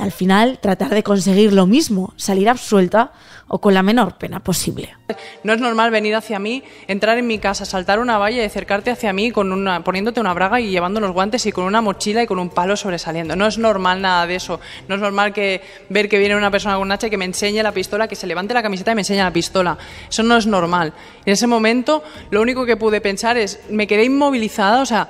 al 0.00 0.12
final 0.12 0.58
tratar 0.58 0.90
de 0.90 1.02
conseguir 1.02 1.52
lo 1.52 1.66
mismo, 1.66 2.12
salir 2.16 2.48
absuelta 2.48 3.12
o 3.52 3.60
con 3.60 3.74
la 3.74 3.82
menor 3.82 4.16
pena 4.16 4.40
posible. 4.40 4.96
No 5.42 5.52
es 5.52 5.60
normal 5.60 5.90
venir 5.90 6.14
hacia 6.14 6.38
mí, 6.38 6.62
entrar 6.86 7.18
en 7.18 7.26
mi 7.26 7.38
casa, 7.38 7.64
saltar 7.64 7.98
una 7.98 8.16
valla 8.16 8.42
y 8.42 8.44
acercarte 8.44 8.92
hacia 8.92 9.12
mí 9.12 9.32
con 9.32 9.50
una, 9.50 9.82
poniéndote 9.82 10.20
una 10.20 10.32
braga 10.32 10.60
y 10.60 10.70
llevando 10.70 11.00
los 11.00 11.10
guantes 11.10 11.44
y 11.46 11.52
con 11.52 11.64
una 11.64 11.80
mochila 11.80 12.22
y 12.22 12.26
con 12.26 12.38
un 12.38 12.50
palo 12.50 12.76
sobresaliendo. 12.76 13.34
No 13.34 13.46
es 13.46 13.58
normal 13.58 14.00
nada 14.02 14.26
de 14.28 14.36
eso. 14.36 14.60
No 14.86 14.94
es 14.94 15.00
normal 15.00 15.32
que 15.32 15.62
ver 15.88 16.08
que 16.08 16.18
viene 16.18 16.36
una 16.36 16.50
persona 16.50 16.76
con 16.76 16.84
un 16.84 16.92
hacha 16.92 17.08
y 17.08 17.10
que 17.10 17.16
me 17.16 17.24
enseñe 17.24 17.60
la 17.62 17.72
pistola, 17.72 18.06
que 18.06 18.14
se 18.14 18.28
levante 18.28 18.54
la 18.54 18.62
camiseta 18.62 18.92
y 18.92 18.94
me 18.94 19.00
enseñe 19.00 19.18
la 19.18 19.32
pistola. 19.32 19.76
Eso 20.08 20.22
no 20.22 20.36
es 20.36 20.46
normal. 20.46 20.92
En 21.24 21.32
ese 21.32 21.48
momento 21.48 22.04
lo 22.30 22.40
único 22.40 22.64
que 22.64 22.76
pude 22.76 23.00
pensar 23.00 23.36
es, 23.36 23.60
me 23.68 23.88
quedé 23.88 24.04
inmovilizada, 24.04 24.80
o 24.80 24.86
sea, 24.86 25.08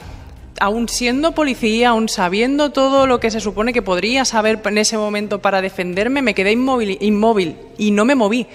aún 0.60 0.88
siendo 0.88 1.32
policía, 1.32 1.88
aún 1.88 2.08
sabiendo 2.08 2.70
todo 2.70 3.06
lo 3.06 3.18
que 3.18 3.30
se 3.30 3.40
supone 3.40 3.72
que 3.72 3.82
podría 3.82 4.24
saber 4.24 4.60
en 4.64 4.78
ese 4.78 4.96
momento 4.96 5.40
para 5.40 5.62
defenderme, 5.62 6.22
me 6.22 6.34
quedé 6.34 6.52
inmóvil, 6.52 6.98
inmóvil 7.00 7.56
y 7.78 7.90
no 7.90 8.04
me 8.04 8.14
moví. 8.14 8.46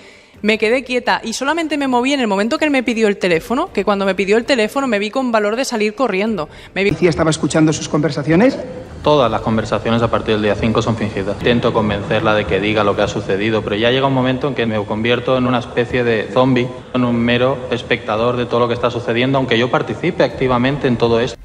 Me 0.41 0.59
quedé 0.59 0.83
quieta 0.83 1.21
y 1.23 1.33
solamente 1.33 1.77
me 1.77 1.87
moví 1.87 2.13
en 2.13 2.19
el 2.19 2.27
momento 2.27 2.59
que 2.59 2.65
él 2.65 2.71
me 2.71 2.83
pidió 2.83 3.07
el 3.07 3.17
teléfono, 3.17 3.73
que 3.73 3.83
cuando 3.83 4.05
me 4.05 4.13
pidió 4.13 4.37
el 4.37 4.45
teléfono 4.45 4.85
me 4.85 4.99
vi 4.99 5.09
con 5.09 5.31
valor 5.31 5.55
de 5.55 5.65
salir 5.65 5.95
corriendo. 5.95 6.47
Me 6.75 6.83
vi... 6.83 6.91
¿Policía 6.91 7.09
estaba 7.09 7.31
escuchando 7.31 7.73
sus 7.73 7.89
conversaciones? 7.89 8.59
Todas 9.01 9.31
las 9.31 9.41
conversaciones 9.41 10.01
a 10.03 10.11
partir 10.11 10.35
del 10.35 10.43
día 10.43 10.55
5 10.55 10.81
son 10.83 10.97
fingidas. 10.97 11.37
Intento 11.37 11.73
convencerla 11.73 12.35
de 12.35 12.45
que 12.45 12.59
diga 12.59 12.83
lo 12.83 12.95
que 12.95 13.03
ha 13.03 13.07
sucedido, 13.07 13.63
pero 13.63 13.75
ya 13.75 13.89
llega 13.89 14.07
un 14.07 14.13
momento 14.13 14.47
en 14.47 14.55
que 14.55 14.65
me 14.67 14.83
convierto 14.85 15.37
en 15.37 15.47
una 15.47 15.59
especie 15.59 16.03
de 16.03 16.27
zombie, 16.31 16.67
en 16.93 17.05
un 17.05 17.15
mero 17.15 17.57
espectador 17.71 18.35
de 18.35 18.45
todo 18.45 18.59
lo 18.59 18.67
que 18.67 18.75
está 18.75 18.91
sucediendo, 18.91 19.39
aunque 19.39 19.57
yo 19.57 19.71
participe 19.71 20.23
activamente 20.23 20.87
en 20.87 20.97
todo 20.97 21.19
esto. 21.19 21.44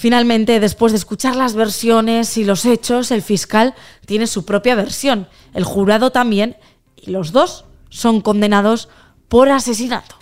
Finalmente, 0.00 0.60
después 0.60 0.92
de 0.92 0.98
escuchar 0.98 1.36
las 1.36 1.52
versiones 1.52 2.38
y 2.38 2.44
los 2.44 2.64
hechos, 2.64 3.10
el 3.10 3.20
fiscal 3.20 3.74
tiene 4.06 4.26
su 4.26 4.46
propia 4.46 4.74
versión, 4.74 5.28
el 5.52 5.64
jurado 5.64 6.10
también, 6.10 6.56
y 6.96 7.10
los 7.10 7.32
dos 7.32 7.66
son 7.90 8.22
condenados 8.22 8.88
por 9.28 9.50
asesinato. 9.50 10.16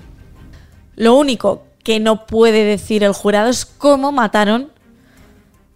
Lo 0.97 1.15
único 1.15 1.63
que 1.85 2.01
no 2.01 2.27
puede 2.27 2.65
decir 2.65 3.05
el 3.05 3.13
jurado 3.13 3.51
es 3.51 3.67
cómo 3.67 4.11
mataron 4.11 4.73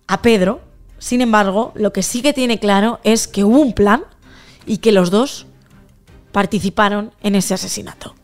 a 0.09 0.21
Pedro. 0.21 0.63
Sin 0.99 1.21
embargo, 1.21 1.71
lo 1.77 1.93
que 1.93 2.03
sí 2.03 2.23
que 2.23 2.33
tiene 2.33 2.59
claro 2.59 2.99
es 3.05 3.29
que 3.29 3.45
hubo 3.45 3.61
un 3.61 3.73
plan 3.73 4.03
y 4.67 4.79
que 4.79 4.91
los 4.91 5.13
dos 5.13 5.47
participaron 6.33 7.13
en 7.23 7.37
ese 7.37 7.55
asesinato. 7.55 8.17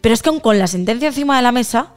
Pero 0.00 0.14
es 0.14 0.22
que 0.22 0.28
aun 0.28 0.38
con 0.38 0.60
la 0.60 0.68
sentencia 0.68 1.08
encima 1.08 1.34
de 1.34 1.42
la 1.42 1.50
mesa, 1.50 1.94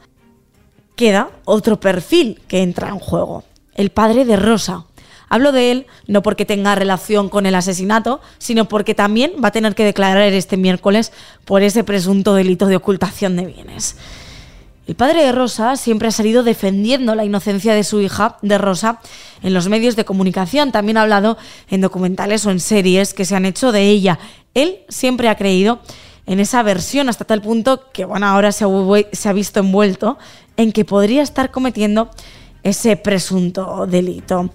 queda 0.96 1.30
otro 1.44 1.80
perfil 1.80 2.40
que 2.48 2.62
entra 2.62 2.88
en 2.88 2.98
juego, 2.98 3.44
el 3.74 3.90
padre 3.90 4.24
de 4.24 4.36
Rosa. 4.36 4.84
Hablo 5.28 5.52
de 5.52 5.70
él 5.70 5.86
no 6.08 6.22
porque 6.22 6.44
tenga 6.44 6.74
relación 6.74 7.28
con 7.28 7.46
el 7.46 7.54
asesinato, 7.54 8.20
sino 8.38 8.66
porque 8.66 8.96
también 8.96 9.32
va 9.42 9.48
a 9.48 9.52
tener 9.52 9.76
que 9.76 9.84
declarar 9.84 10.32
este 10.32 10.56
miércoles 10.56 11.12
por 11.44 11.62
ese 11.62 11.84
presunto 11.84 12.34
delito 12.34 12.66
de 12.66 12.76
ocultación 12.76 13.36
de 13.36 13.46
bienes. 13.46 13.96
El 14.90 14.96
padre 14.96 15.22
de 15.22 15.30
Rosa 15.30 15.76
siempre 15.76 16.08
ha 16.08 16.10
salido 16.10 16.42
defendiendo 16.42 17.14
la 17.14 17.24
inocencia 17.24 17.74
de 17.74 17.84
su 17.84 18.00
hija, 18.00 18.38
de 18.42 18.58
Rosa, 18.58 18.98
en 19.40 19.54
los 19.54 19.68
medios 19.68 19.94
de 19.94 20.04
comunicación. 20.04 20.72
También 20.72 20.96
ha 20.96 21.02
hablado 21.02 21.38
en 21.68 21.80
documentales 21.80 22.44
o 22.44 22.50
en 22.50 22.58
series 22.58 23.14
que 23.14 23.24
se 23.24 23.36
han 23.36 23.44
hecho 23.44 23.70
de 23.70 23.88
ella. 23.88 24.18
Él 24.52 24.80
siempre 24.88 25.28
ha 25.28 25.36
creído 25.36 25.78
en 26.30 26.38
esa 26.38 26.62
versión 26.62 27.08
hasta 27.08 27.24
tal 27.24 27.42
punto 27.42 27.90
que, 27.92 28.04
bueno, 28.04 28.24
ahora 28.24 28.52
se 28.52 28.64
ha, 28.64 29.32
visto 29.32 29.58
envuelto 29.58 30.16
en 30.56 30.70
que 30.70 30.84
podría 30.84 31.22
estar 31.22 31.50
cometiendo 31.50 32.08
ese 32.62 32.96
presunto 32.96 33.84
delito. 33.88 34.48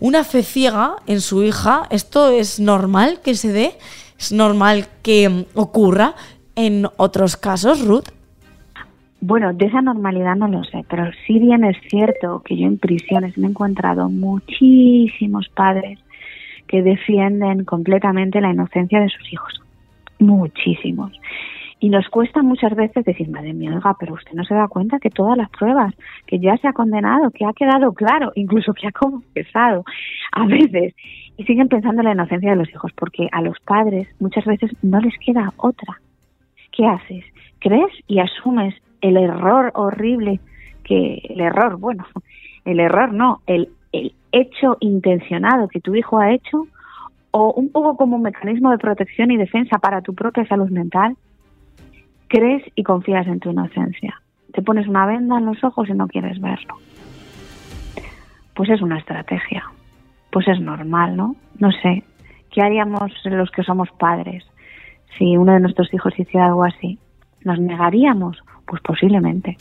Una 0.00 0.24
fe 0.24 0.42
ciega 0.42 0.96
en 1.06 1.20
su 1.20 1.44
hija, 1.44 1.84
¿esto 1.90 2.30
es 2.30 2.58
normal 2.58 3.20
que 3.22 3.36
se 3.36 3.52
dé? 3.52 3.74
¿Es 4.18 4.32
normal 4.32 4.88
que 5.02 5.28
mm, 5.28 5.44
ocurra 5.54 6.16
en 6.56 6.88
otros 6.96 7.36
casos, 7.36 7.86
Ruth? 7.86 8.08
Bueno, 9.20 9.52
de 9.52 9.66
esa 9.66 9.82
normalidad 9.82 10.34
no 10.34 10.48
lo 10.48 10.64
sé, 10.64 10.84
pero 10.90 11.08
sí 11.24 11.38
bien 11.38 11.62
es 11.62 11.76
cierto 11.88 12.42
que 12.44 12.56
yo 12.56 12.66
en 12.66 12.78
prisiones 12.78 13.38
me 13.38 13.46
he 13.46 13.50
encontrado 13.50 14.08
muchísimos 14.08 15.48
padres 15.50 16.00
que 16.66 16.82
defienden 16.82 17.64
completamente 17.64 18.40
la 18.40 18.50
inocencia 18.50 18.98
de 18.98 19.08
sus 19.08 19.32
hijos. 19.32 19.60
Muchísimos. 20.20 21.12
Y 21.82 21.88
nos 21.88 22.06
cuesta 22.10 22.42
muchas 22.42 22.76
veces 22.76 23.06
decir, 23.06 23.30
madre 23.30 23.54
mía, 23.54 23.72
oiga, 23.74 23.96
pero 23.98 24.12
usted 24.12 24.32
no 24.34 24.44
se 24.44 24.54
da 24.54 24.68
cuenta 24.68 24.98
que 24.98 25.08
todas 25.08 25.36
las 25.36 25.48
pruebas, 25.48 25.94
que 26.26 26.38
ya 26.38 26.56
se 26.58 26.68
ha 26.68 26.74
condenado, 26.74 27.30
que 27.30 27.46
ha 27.46 27.54
quedado 27.54 27.94
claro, 27.94 28.32
incluso 28.34 28.74
que 28.74 28.86
ha 28.86 28.92
confesado, 28.92 29.84
a 30.32 30.44
veces, 30.46 30.94
y 31.38 31.44
siguen 31.44 31.68
pensando 31.68 32.02
en 32.02 32.08
la 32.08 32.12
inocencia 32.12 32.50
de 32.50 32.56
los 32.56 32.68
hijos, 32.68 32.92
porque 32.94 33.28
a 33.32 33.40
los 33.40 33.58
padres 33.60 34.08
muchas 34.20 34.44
veces 34.44 34.70
no 34.82 35.00
les 35.00 35.16
queda 35.24 35.54
otra. 35.56 35.98
¿Qué 36.70 36.84
haces? 36.84 37.24
¿Crees 37.60 37.92
y 38.06 38.18
asumes 38.18 38.74
el 39.00 39.16
error 39.16 39.72
horrible 39.74 40.38
que, 40.84 41.22
el 41.30 41.40
error, 41.40 41.78
bueno, 41.78 42.04
el 42.66 42.78
error 42.78 43.14
no, 43.14 43.40
el, 43.46 43.70
el 43.92 44.12
hecho 44.32 44.76
intencionado 44.80 45.68
que 45.68 45.80
tu 45.80 45.94
hijo 45.94 46.18
ha 46.18 46.32
hecho, 46.32 46.66
o 47.32 47.52
un 47.52 47.70
poco 47.70 47.96
como 47.96 48.16
un 48.16 48.22
mecanismo 48.22 48.70
de 48.70 48.78
protección 48.78 49.30
y 49.30 49.36
defensa 49.36 49.78
para 49.78 50.02
tu 50.02 50.14
propia 50.14 50.46
salud 50.46 50.70
mental? 50.70 51.16
crees 52.30 52.62
y 52.76 52.84
confías 52.84 53.26
en 53.26 53.40
tu 53.40 53.50
inocencia. 53.50 54.22
Te 54.54 54.62
pones 54.62 54.86
una 54.88 55.04
venda 55.04 55.36
en 55.36 55.46
los 55.46 55.62
ojos 55.62 55.88
y 55.88 55.92
no 55.92 56.06
quieres 56.06 56.40
verlo. 56.40 56.76
Pues 58.54 58.70
es 58.70 58.80
una 58.80 58.98
estrategia. 58.98 59.64
Pues 60.30 60.46
es 60.48 60.60
normal, 60.60 61.16
¿no? 61.16 61.34
No 61.58 61.70
sé. 61.72 62.04
¿Qué 62.50 62.62
haríamos 62.62 63.12
los 63.24 63.50
que 63.50 63.64
somos 63.64 63.90
padres 63.98 64.44
si 65.18 65.36
uno 65.36 65.52
de 65.52 65.60
nuestros 65.60 65.92
hijos 65.92 66.18
hiciera 66.18 66.46
algo 66.46 66.64
así? 66.64 66.98
¿Nos 67.44 67.58
negaríamos? 67.58 68.38
Pues 68.64 68.80
posiblemente. 68.82 69.56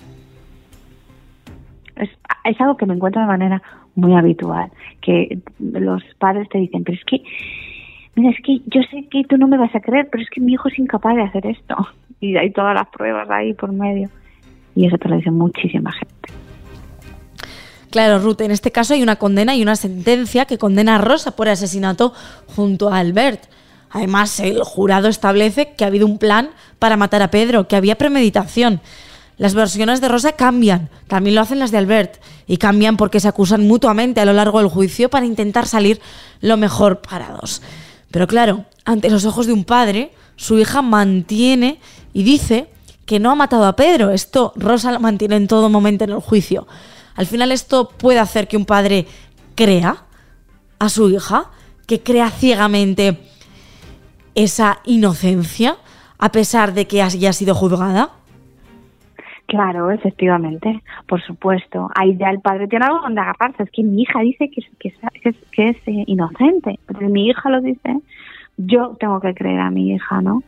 Es, 1.96 2.10
es 2.46 2.62
algo 2.62 2.78
que 2.78 2.86
me 2.86 2.94
encuentro 2.94 3.22
de 3.22 3.28
manera 3.28 3.62
muy 3.96 4.16
habitual, 4.16 4.72
que 5.02 5.40
los 5.60 6.04
padres 6.18 6.48
te 6.50 6.58
dicen, 6.58 6.84
pero 6.84 6.98
es 6.98 7.06
que 7.06 7.22
mira, 8.16 8.32
es 8.32 8.38
que 8.44 8.60
yo 8.68 8.82
sé 8.92 9.08
que 9.10 9.24
tú 9.24 9.38
no 9.38 9.48
me 9.48 9.58
vas 9.58 9.74
a 9.76 9.80
creer, 9.80 10.08
pero 10.12 10.24
es 10.24 10.30
que 10.30 10.42
mi 10.42 10.54
hijo 10.54 10.68
es 10.68 10.78
incapaz 10.78 11.16
de 11.16 11.24
hacer 11.24 11.46
esto. 11.46 11.76
Y 12.22 12.36
hay 12.36 12.52
todas 12.52 12.76
las 12.76 12.90
pruebas 12.90 13.30
ahí 13.30 13.54
por 13.54 13.72
medio. 13.72 14.10
Y 14.76 14.86
eso 14.86 14.98
te 14.98 15.08
lo 15.08 15.16
dice 15.16 15.32
muchísima 15.32 15.90
gente. 15.94 16.34
Claro, 17.92 18.20
Ruth, 18.20 18.42
en 18.42 18.52
este 18.52 18.72
caso 18.72 18.94
hay 18.94 19.02
una 19.02 19.16
condena 19.16 19.56
y 19.56 19.62
una 19.62 19.78
sentencia 19.78 20.44
que 20.44 20.58
condena 20.58 20.96
a 20.96 20.98
Rosa 20.98 21.38
por 21.38 21.48
asesinato 21.48 22.12
junto 22.46 22.90
a 22.90 23.00
Albert. 23.00 23.44
Además, 23.90 24.42
el 24.42 24.62
jurado 24.64 25.08
establece 25.08 25.74
que 25.78 25.86
ha 25.86 25.88
habido 25.88 26.06
un 26.06 26.18
plan 26.18 26.50
para 26.78 26.98
matar 26.98 27.22
a 27.22 27.32
Pedro, 27.32 27.70
que 27.70 27.78
había 27.78 27.96
premeditación. 27.96 28.82
Las 29.40 29.54
versiones 29.54 30.02
de 30.02 30.10
Rosa 30.10 30.34
cambian, 30.34 30.90
también 31.08 31.34
lo 31.34 31.42
hacen 31.42 31.60
las 31.60 31.72
de 31.72 31.78
Albert, 31.78 32.22
y 32.46 32.58
cambian 32.58 32.98
porque 32.98 33.22
se 33.22 33.28
acusan 33.30 33.66
mutuamente 33.66 34.20
a 34.20 34.26
lo 34.26 34.34
largo 34.34 34.60
del 34.60 34.68
juicio 34.68 35.10
para 35.10 35.26
intentar 35.26 35.66
salir 35.66 36.02
lo 36.42 36.58
mejor 36.58 37.02
parados. 37.02 37.62
Pero 38.12 38.28
claro, 38.28 38.66
ante 38.84 39.10
los 39.10 39.24
ojos 39.24 39.48
de 39.48 39.54
un 39.54 39.64
padre, 39.64 40.12
su 40.36 40.60
hija 40.60 40.82
mantiene 40.82 41.80
y 42.12 42.24
dice 42.24 42.70
que 43.06 43.20
no 43.20 43.32
ha 43.32 43.36
matado 43.36 43.66
a 43.66 43.78
Pedro. 43.78 44.12
Esto 44.12 44.52
Rosa 44.58 44.92
lo 44.92 45.00
mantiene 45.00 45.38
en 45.38 45.48
todo 45.48 45.70
momento 45.70 46.04
en 46.04 46.12
el 46.12 46.20
juicio. 46.20 46.68
Al 47.16 47.26
final 47.26 47.54
esto 47.54 47.88
puede 47.88 48.20
hacer 48.20 48.48
que 48.48 48.58
un 48.58 48.66
padre 48.66 49.08
crea 49.56 50.04
a 50.80 50.90
su 50.90 51.10
hija, 51.10 51.50
que 51.88 52.04
crea 52.04 52.30
ciegamente 52.30 53.22
esa 54.36 54.82
inocencia 54.84 55.78
a 56.18 56.32
pesar 56.34 56.74
de 56.74 56.88
que 56.88 57.02
haya 57.02 57.32
sido 57.32 57.56
juzgada. 57.56 58.12
Claro, 59.50 59.90
efectivamente, 59.90 60.84
por 61.08 61.24
supuesto. 61.24 61.90
Ahí 61.96 62.16
ya 62.18 62.30
el 62.30 62.40
padre 62.40 62.68
tiene 62.68 62.86
algo 62.86 63.00
donde 63.02 63.20
agarrarse. 63.20 63.64
Es 63.64 63.72
que 63.72 63.82
mi 63.82 64.04
hija 64.04 64.20
dice 64.20 64.48
que, 64.52 64.62
que, 64.78 64.90
es, 65.28 65.36
que 65.52 65.70
es 65.70 65.78
eh, 65.88 66.04
inocente. 66.06 66.80
Mi 67.02 67.30
hija 67.30 67.50
lo 67.50 67.60
dice, 67.60 67.98
yo 68.58 68.96
tengo 69.00 69.20
que 69.20 69.34
creer 69.34 69.60
a 69.60 69.72
mi 69.72 69.92
hija, 69.96 70.22
¿no? 70.22 70.44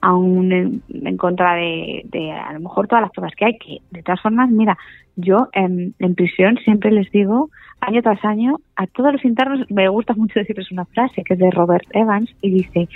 Aún 0.00 0.82
en, 0.88 1.16
contra 1.16 1.54
de, 1.54 2.02
de, 2.06 2.32
a 2.32 2.52
lo 2.52 2.58
mejor 2.58 2.88
todas 2.88 3.02
las 3.02 3.12
pruebas 3.12 3.32
que 3.36 3.44
hay, 3.44 3.58
que 3.58 3.78
de 3.92 4.02
todas 4.02 4.20
formas, 4.20 4.50
mira, 4.50 4.76
yo 5.14 5.48
en, 5.52 5.94
en 6.00 6.14
prisión 6.16 6.58
siempre 6.64 6.90
les 6.90 7.08
digo, 7.12 7.50
año 7.80 8.02
tras 8.02 8.24
año, 8.24 8.56
a 8.74 8.88
todos 8.88 9.12
los 9.12 9.24
internos, 9.24 9.70
me 9.70 9.88
gusta 9.88 10.14
mucho 10.14 10.40
decirles 10.40 10.72
una 10.72 10.84
frase 10.86 11.22
que 11.22 11.34
es 11.34 11.38
de 11.38 11.52
Robert 11.52 11.86
Evans 11.92 12.34
y 12.42 12.50
dice, 12.50 12.88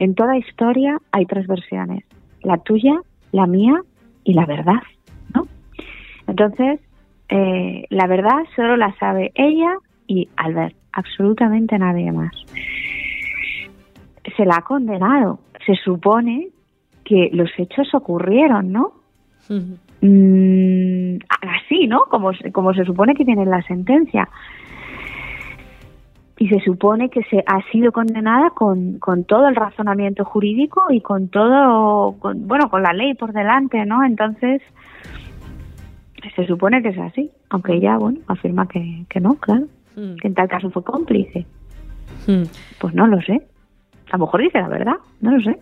en 0.00 0.16
toda 0.16 0.36
historia 0.36 0.98
hay 1.12 1.24
tres 1.26 1.46
versiones, 1.46 2.02
la 2.42 2.58
tuya, 2.58 2.96
la 3.30 3.46
mía 3.46 3.80
y 4.24 4.34
la 4.34 4.46
verdad, 4.46 4.82
¿no? 5.34 5.46
Entonces, 6.26 6.80
eh, 7.28 7.86
la 7.90 8.06
verdad 8.06 8.44
solo 8.54 8.76
la 8.76 8.94
sabe 8.96 9.32
ella 9.34 9.76
y 10.06 10.28
Albert, 10.36 10.76
absolutamente 10.92 11.78
nadie 11.78 12.12
más. 12.12 12.32
Se 14.36 14.44
la 14.44 14.56
ha 14.56 14.62
condenado. 14.62 15.40
Se 15.66 15.74
supone 15.76 16.48
que 17.04 17.30
los 17.32 17.50
hechos 17.58 17.94
ocurrieron, 17.94 18.72
¿no? 18.72 18.92
Mm, 20.00 21.18
así, 21.40 21.86
¿no? 21.86 22.04
Como, 22.10 22.30
como 22.52 22.74
se 22.74 22.84
supone 22.84 23.14
que 23.14 23.24
tiene 23.24 23.44
la 23.46 23.62
sentencia 23.62 24.28
y 26.42 26.48
se 26.48 26.58
supone 26.58 27.08
que 27.08 27.22
se 27.30 27.44
ha 27.46 27.62
sido 27.70 27.92
condenada 27.92 28.50
con, 28.50 28.98
con 28.98 29.22
todo 29.22 29.46
el 29.46 29.54
razonamiento 29.54 30.24
jurídico 30.24 30.82
y 30.90 31.00
con 31.00 31.28
todo, 31.28 32.16
bueno, 32.34 32.68
con 32.68 32.82
la 32.82 32.92
ley 32.92 33.14
por 33.14 33.32
delante, 33.32 33.86
¿no? 33.86 34.02
Entonces, 34.02 34.60
se 36.34 36.44
supone 36.48 36.82
que 36.82 36.88
es 36.88 36.98
así, 36.98 37.30
aunque 37.48 37.74
ella, 37.74 37.96
bueno, 37.96 38.18
afirma 38.26 38.66
que, 38.66 39.04
que 39.08 39.20
no, 39.20 39.34
claro, 39.36 39.66
hmm. 39.94 40.16
que 40.16 40.26
en 40.26 40.34
tal 40.34 40.48
caso 40.48 40.68
fue 40.70 40.82
cómplice. 40.82 41.46
Hmm. 42.26 42.42
Pues 42.80 42.92
no 42.92 43.06
lo 43.06 43.22
sé. 43.22 43.40
A 44.10 44.16
lo 44.16 44.26
mejor 44.26 44.40
dice 44.40 44.58
la 44.58 44.68
verdad, 44.68 44.96
no 45.20 45.36
lo 45.36 45.44
sé. 45.44 45.60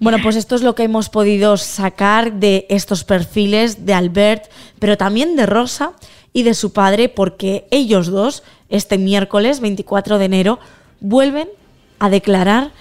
Bueno, 0.00 0.16
pues 0.22 0.34
esto 0.36 0.54
es 0.54 0.62
lo 0.62 0.74
que 0.74 0.84
hemos 0.84 1.10
podido 1.10 1.58
sacar 1.58 2.32
de 2.32 2.64
estos 2.70 3.04
perfiles 3.04 3.84
de 3.84 3.92
Albert, 3.92 4.44
pero 4.78 4.96
también 4.96 5.36
de 5.36 5.44
Rosa 5.44 5.92
y 6.32 6.42
de 6.42 6.54
su 6.54 6.72
padre, 6.72 7.10
porque 7.10 7.66
ellos 7.70 8.06
dos, 8.06 8.42
este 8.70 8.98
miércoles 8.98 9.60
24 9.60 10.18
de 10.18 10.24
enero, 10.24 10.58
vuelven 11.00 11.48
a 11.98 12.08
declarar 12.08 12.72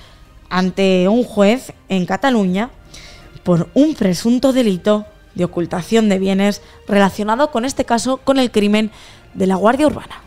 ante 0.50 1.08
un 1.08 1.24
juez 1.24 1.74
en 1.90 2.06
Cataluña 2.06 2.70
por 3.44 3.70
un 3.74 3.96
presunto 3.96 4.54
delito 4.54 5.06
de 5.36 5.46
ocultación 5.46 6.10
de 6.10 6.20
bienes 6.20 6.62
relacionado 6.88 7.52
con 7.52 7.66
este 7.66 7.86
caso 7.86 8.18
con 8.18 8.40
el 8.40 8.52
crimen 8.52 8.92
de 9.34 9.48
la 9.48 9.56
Guardia 9.56 9.88
Urbana. 9.88 10.22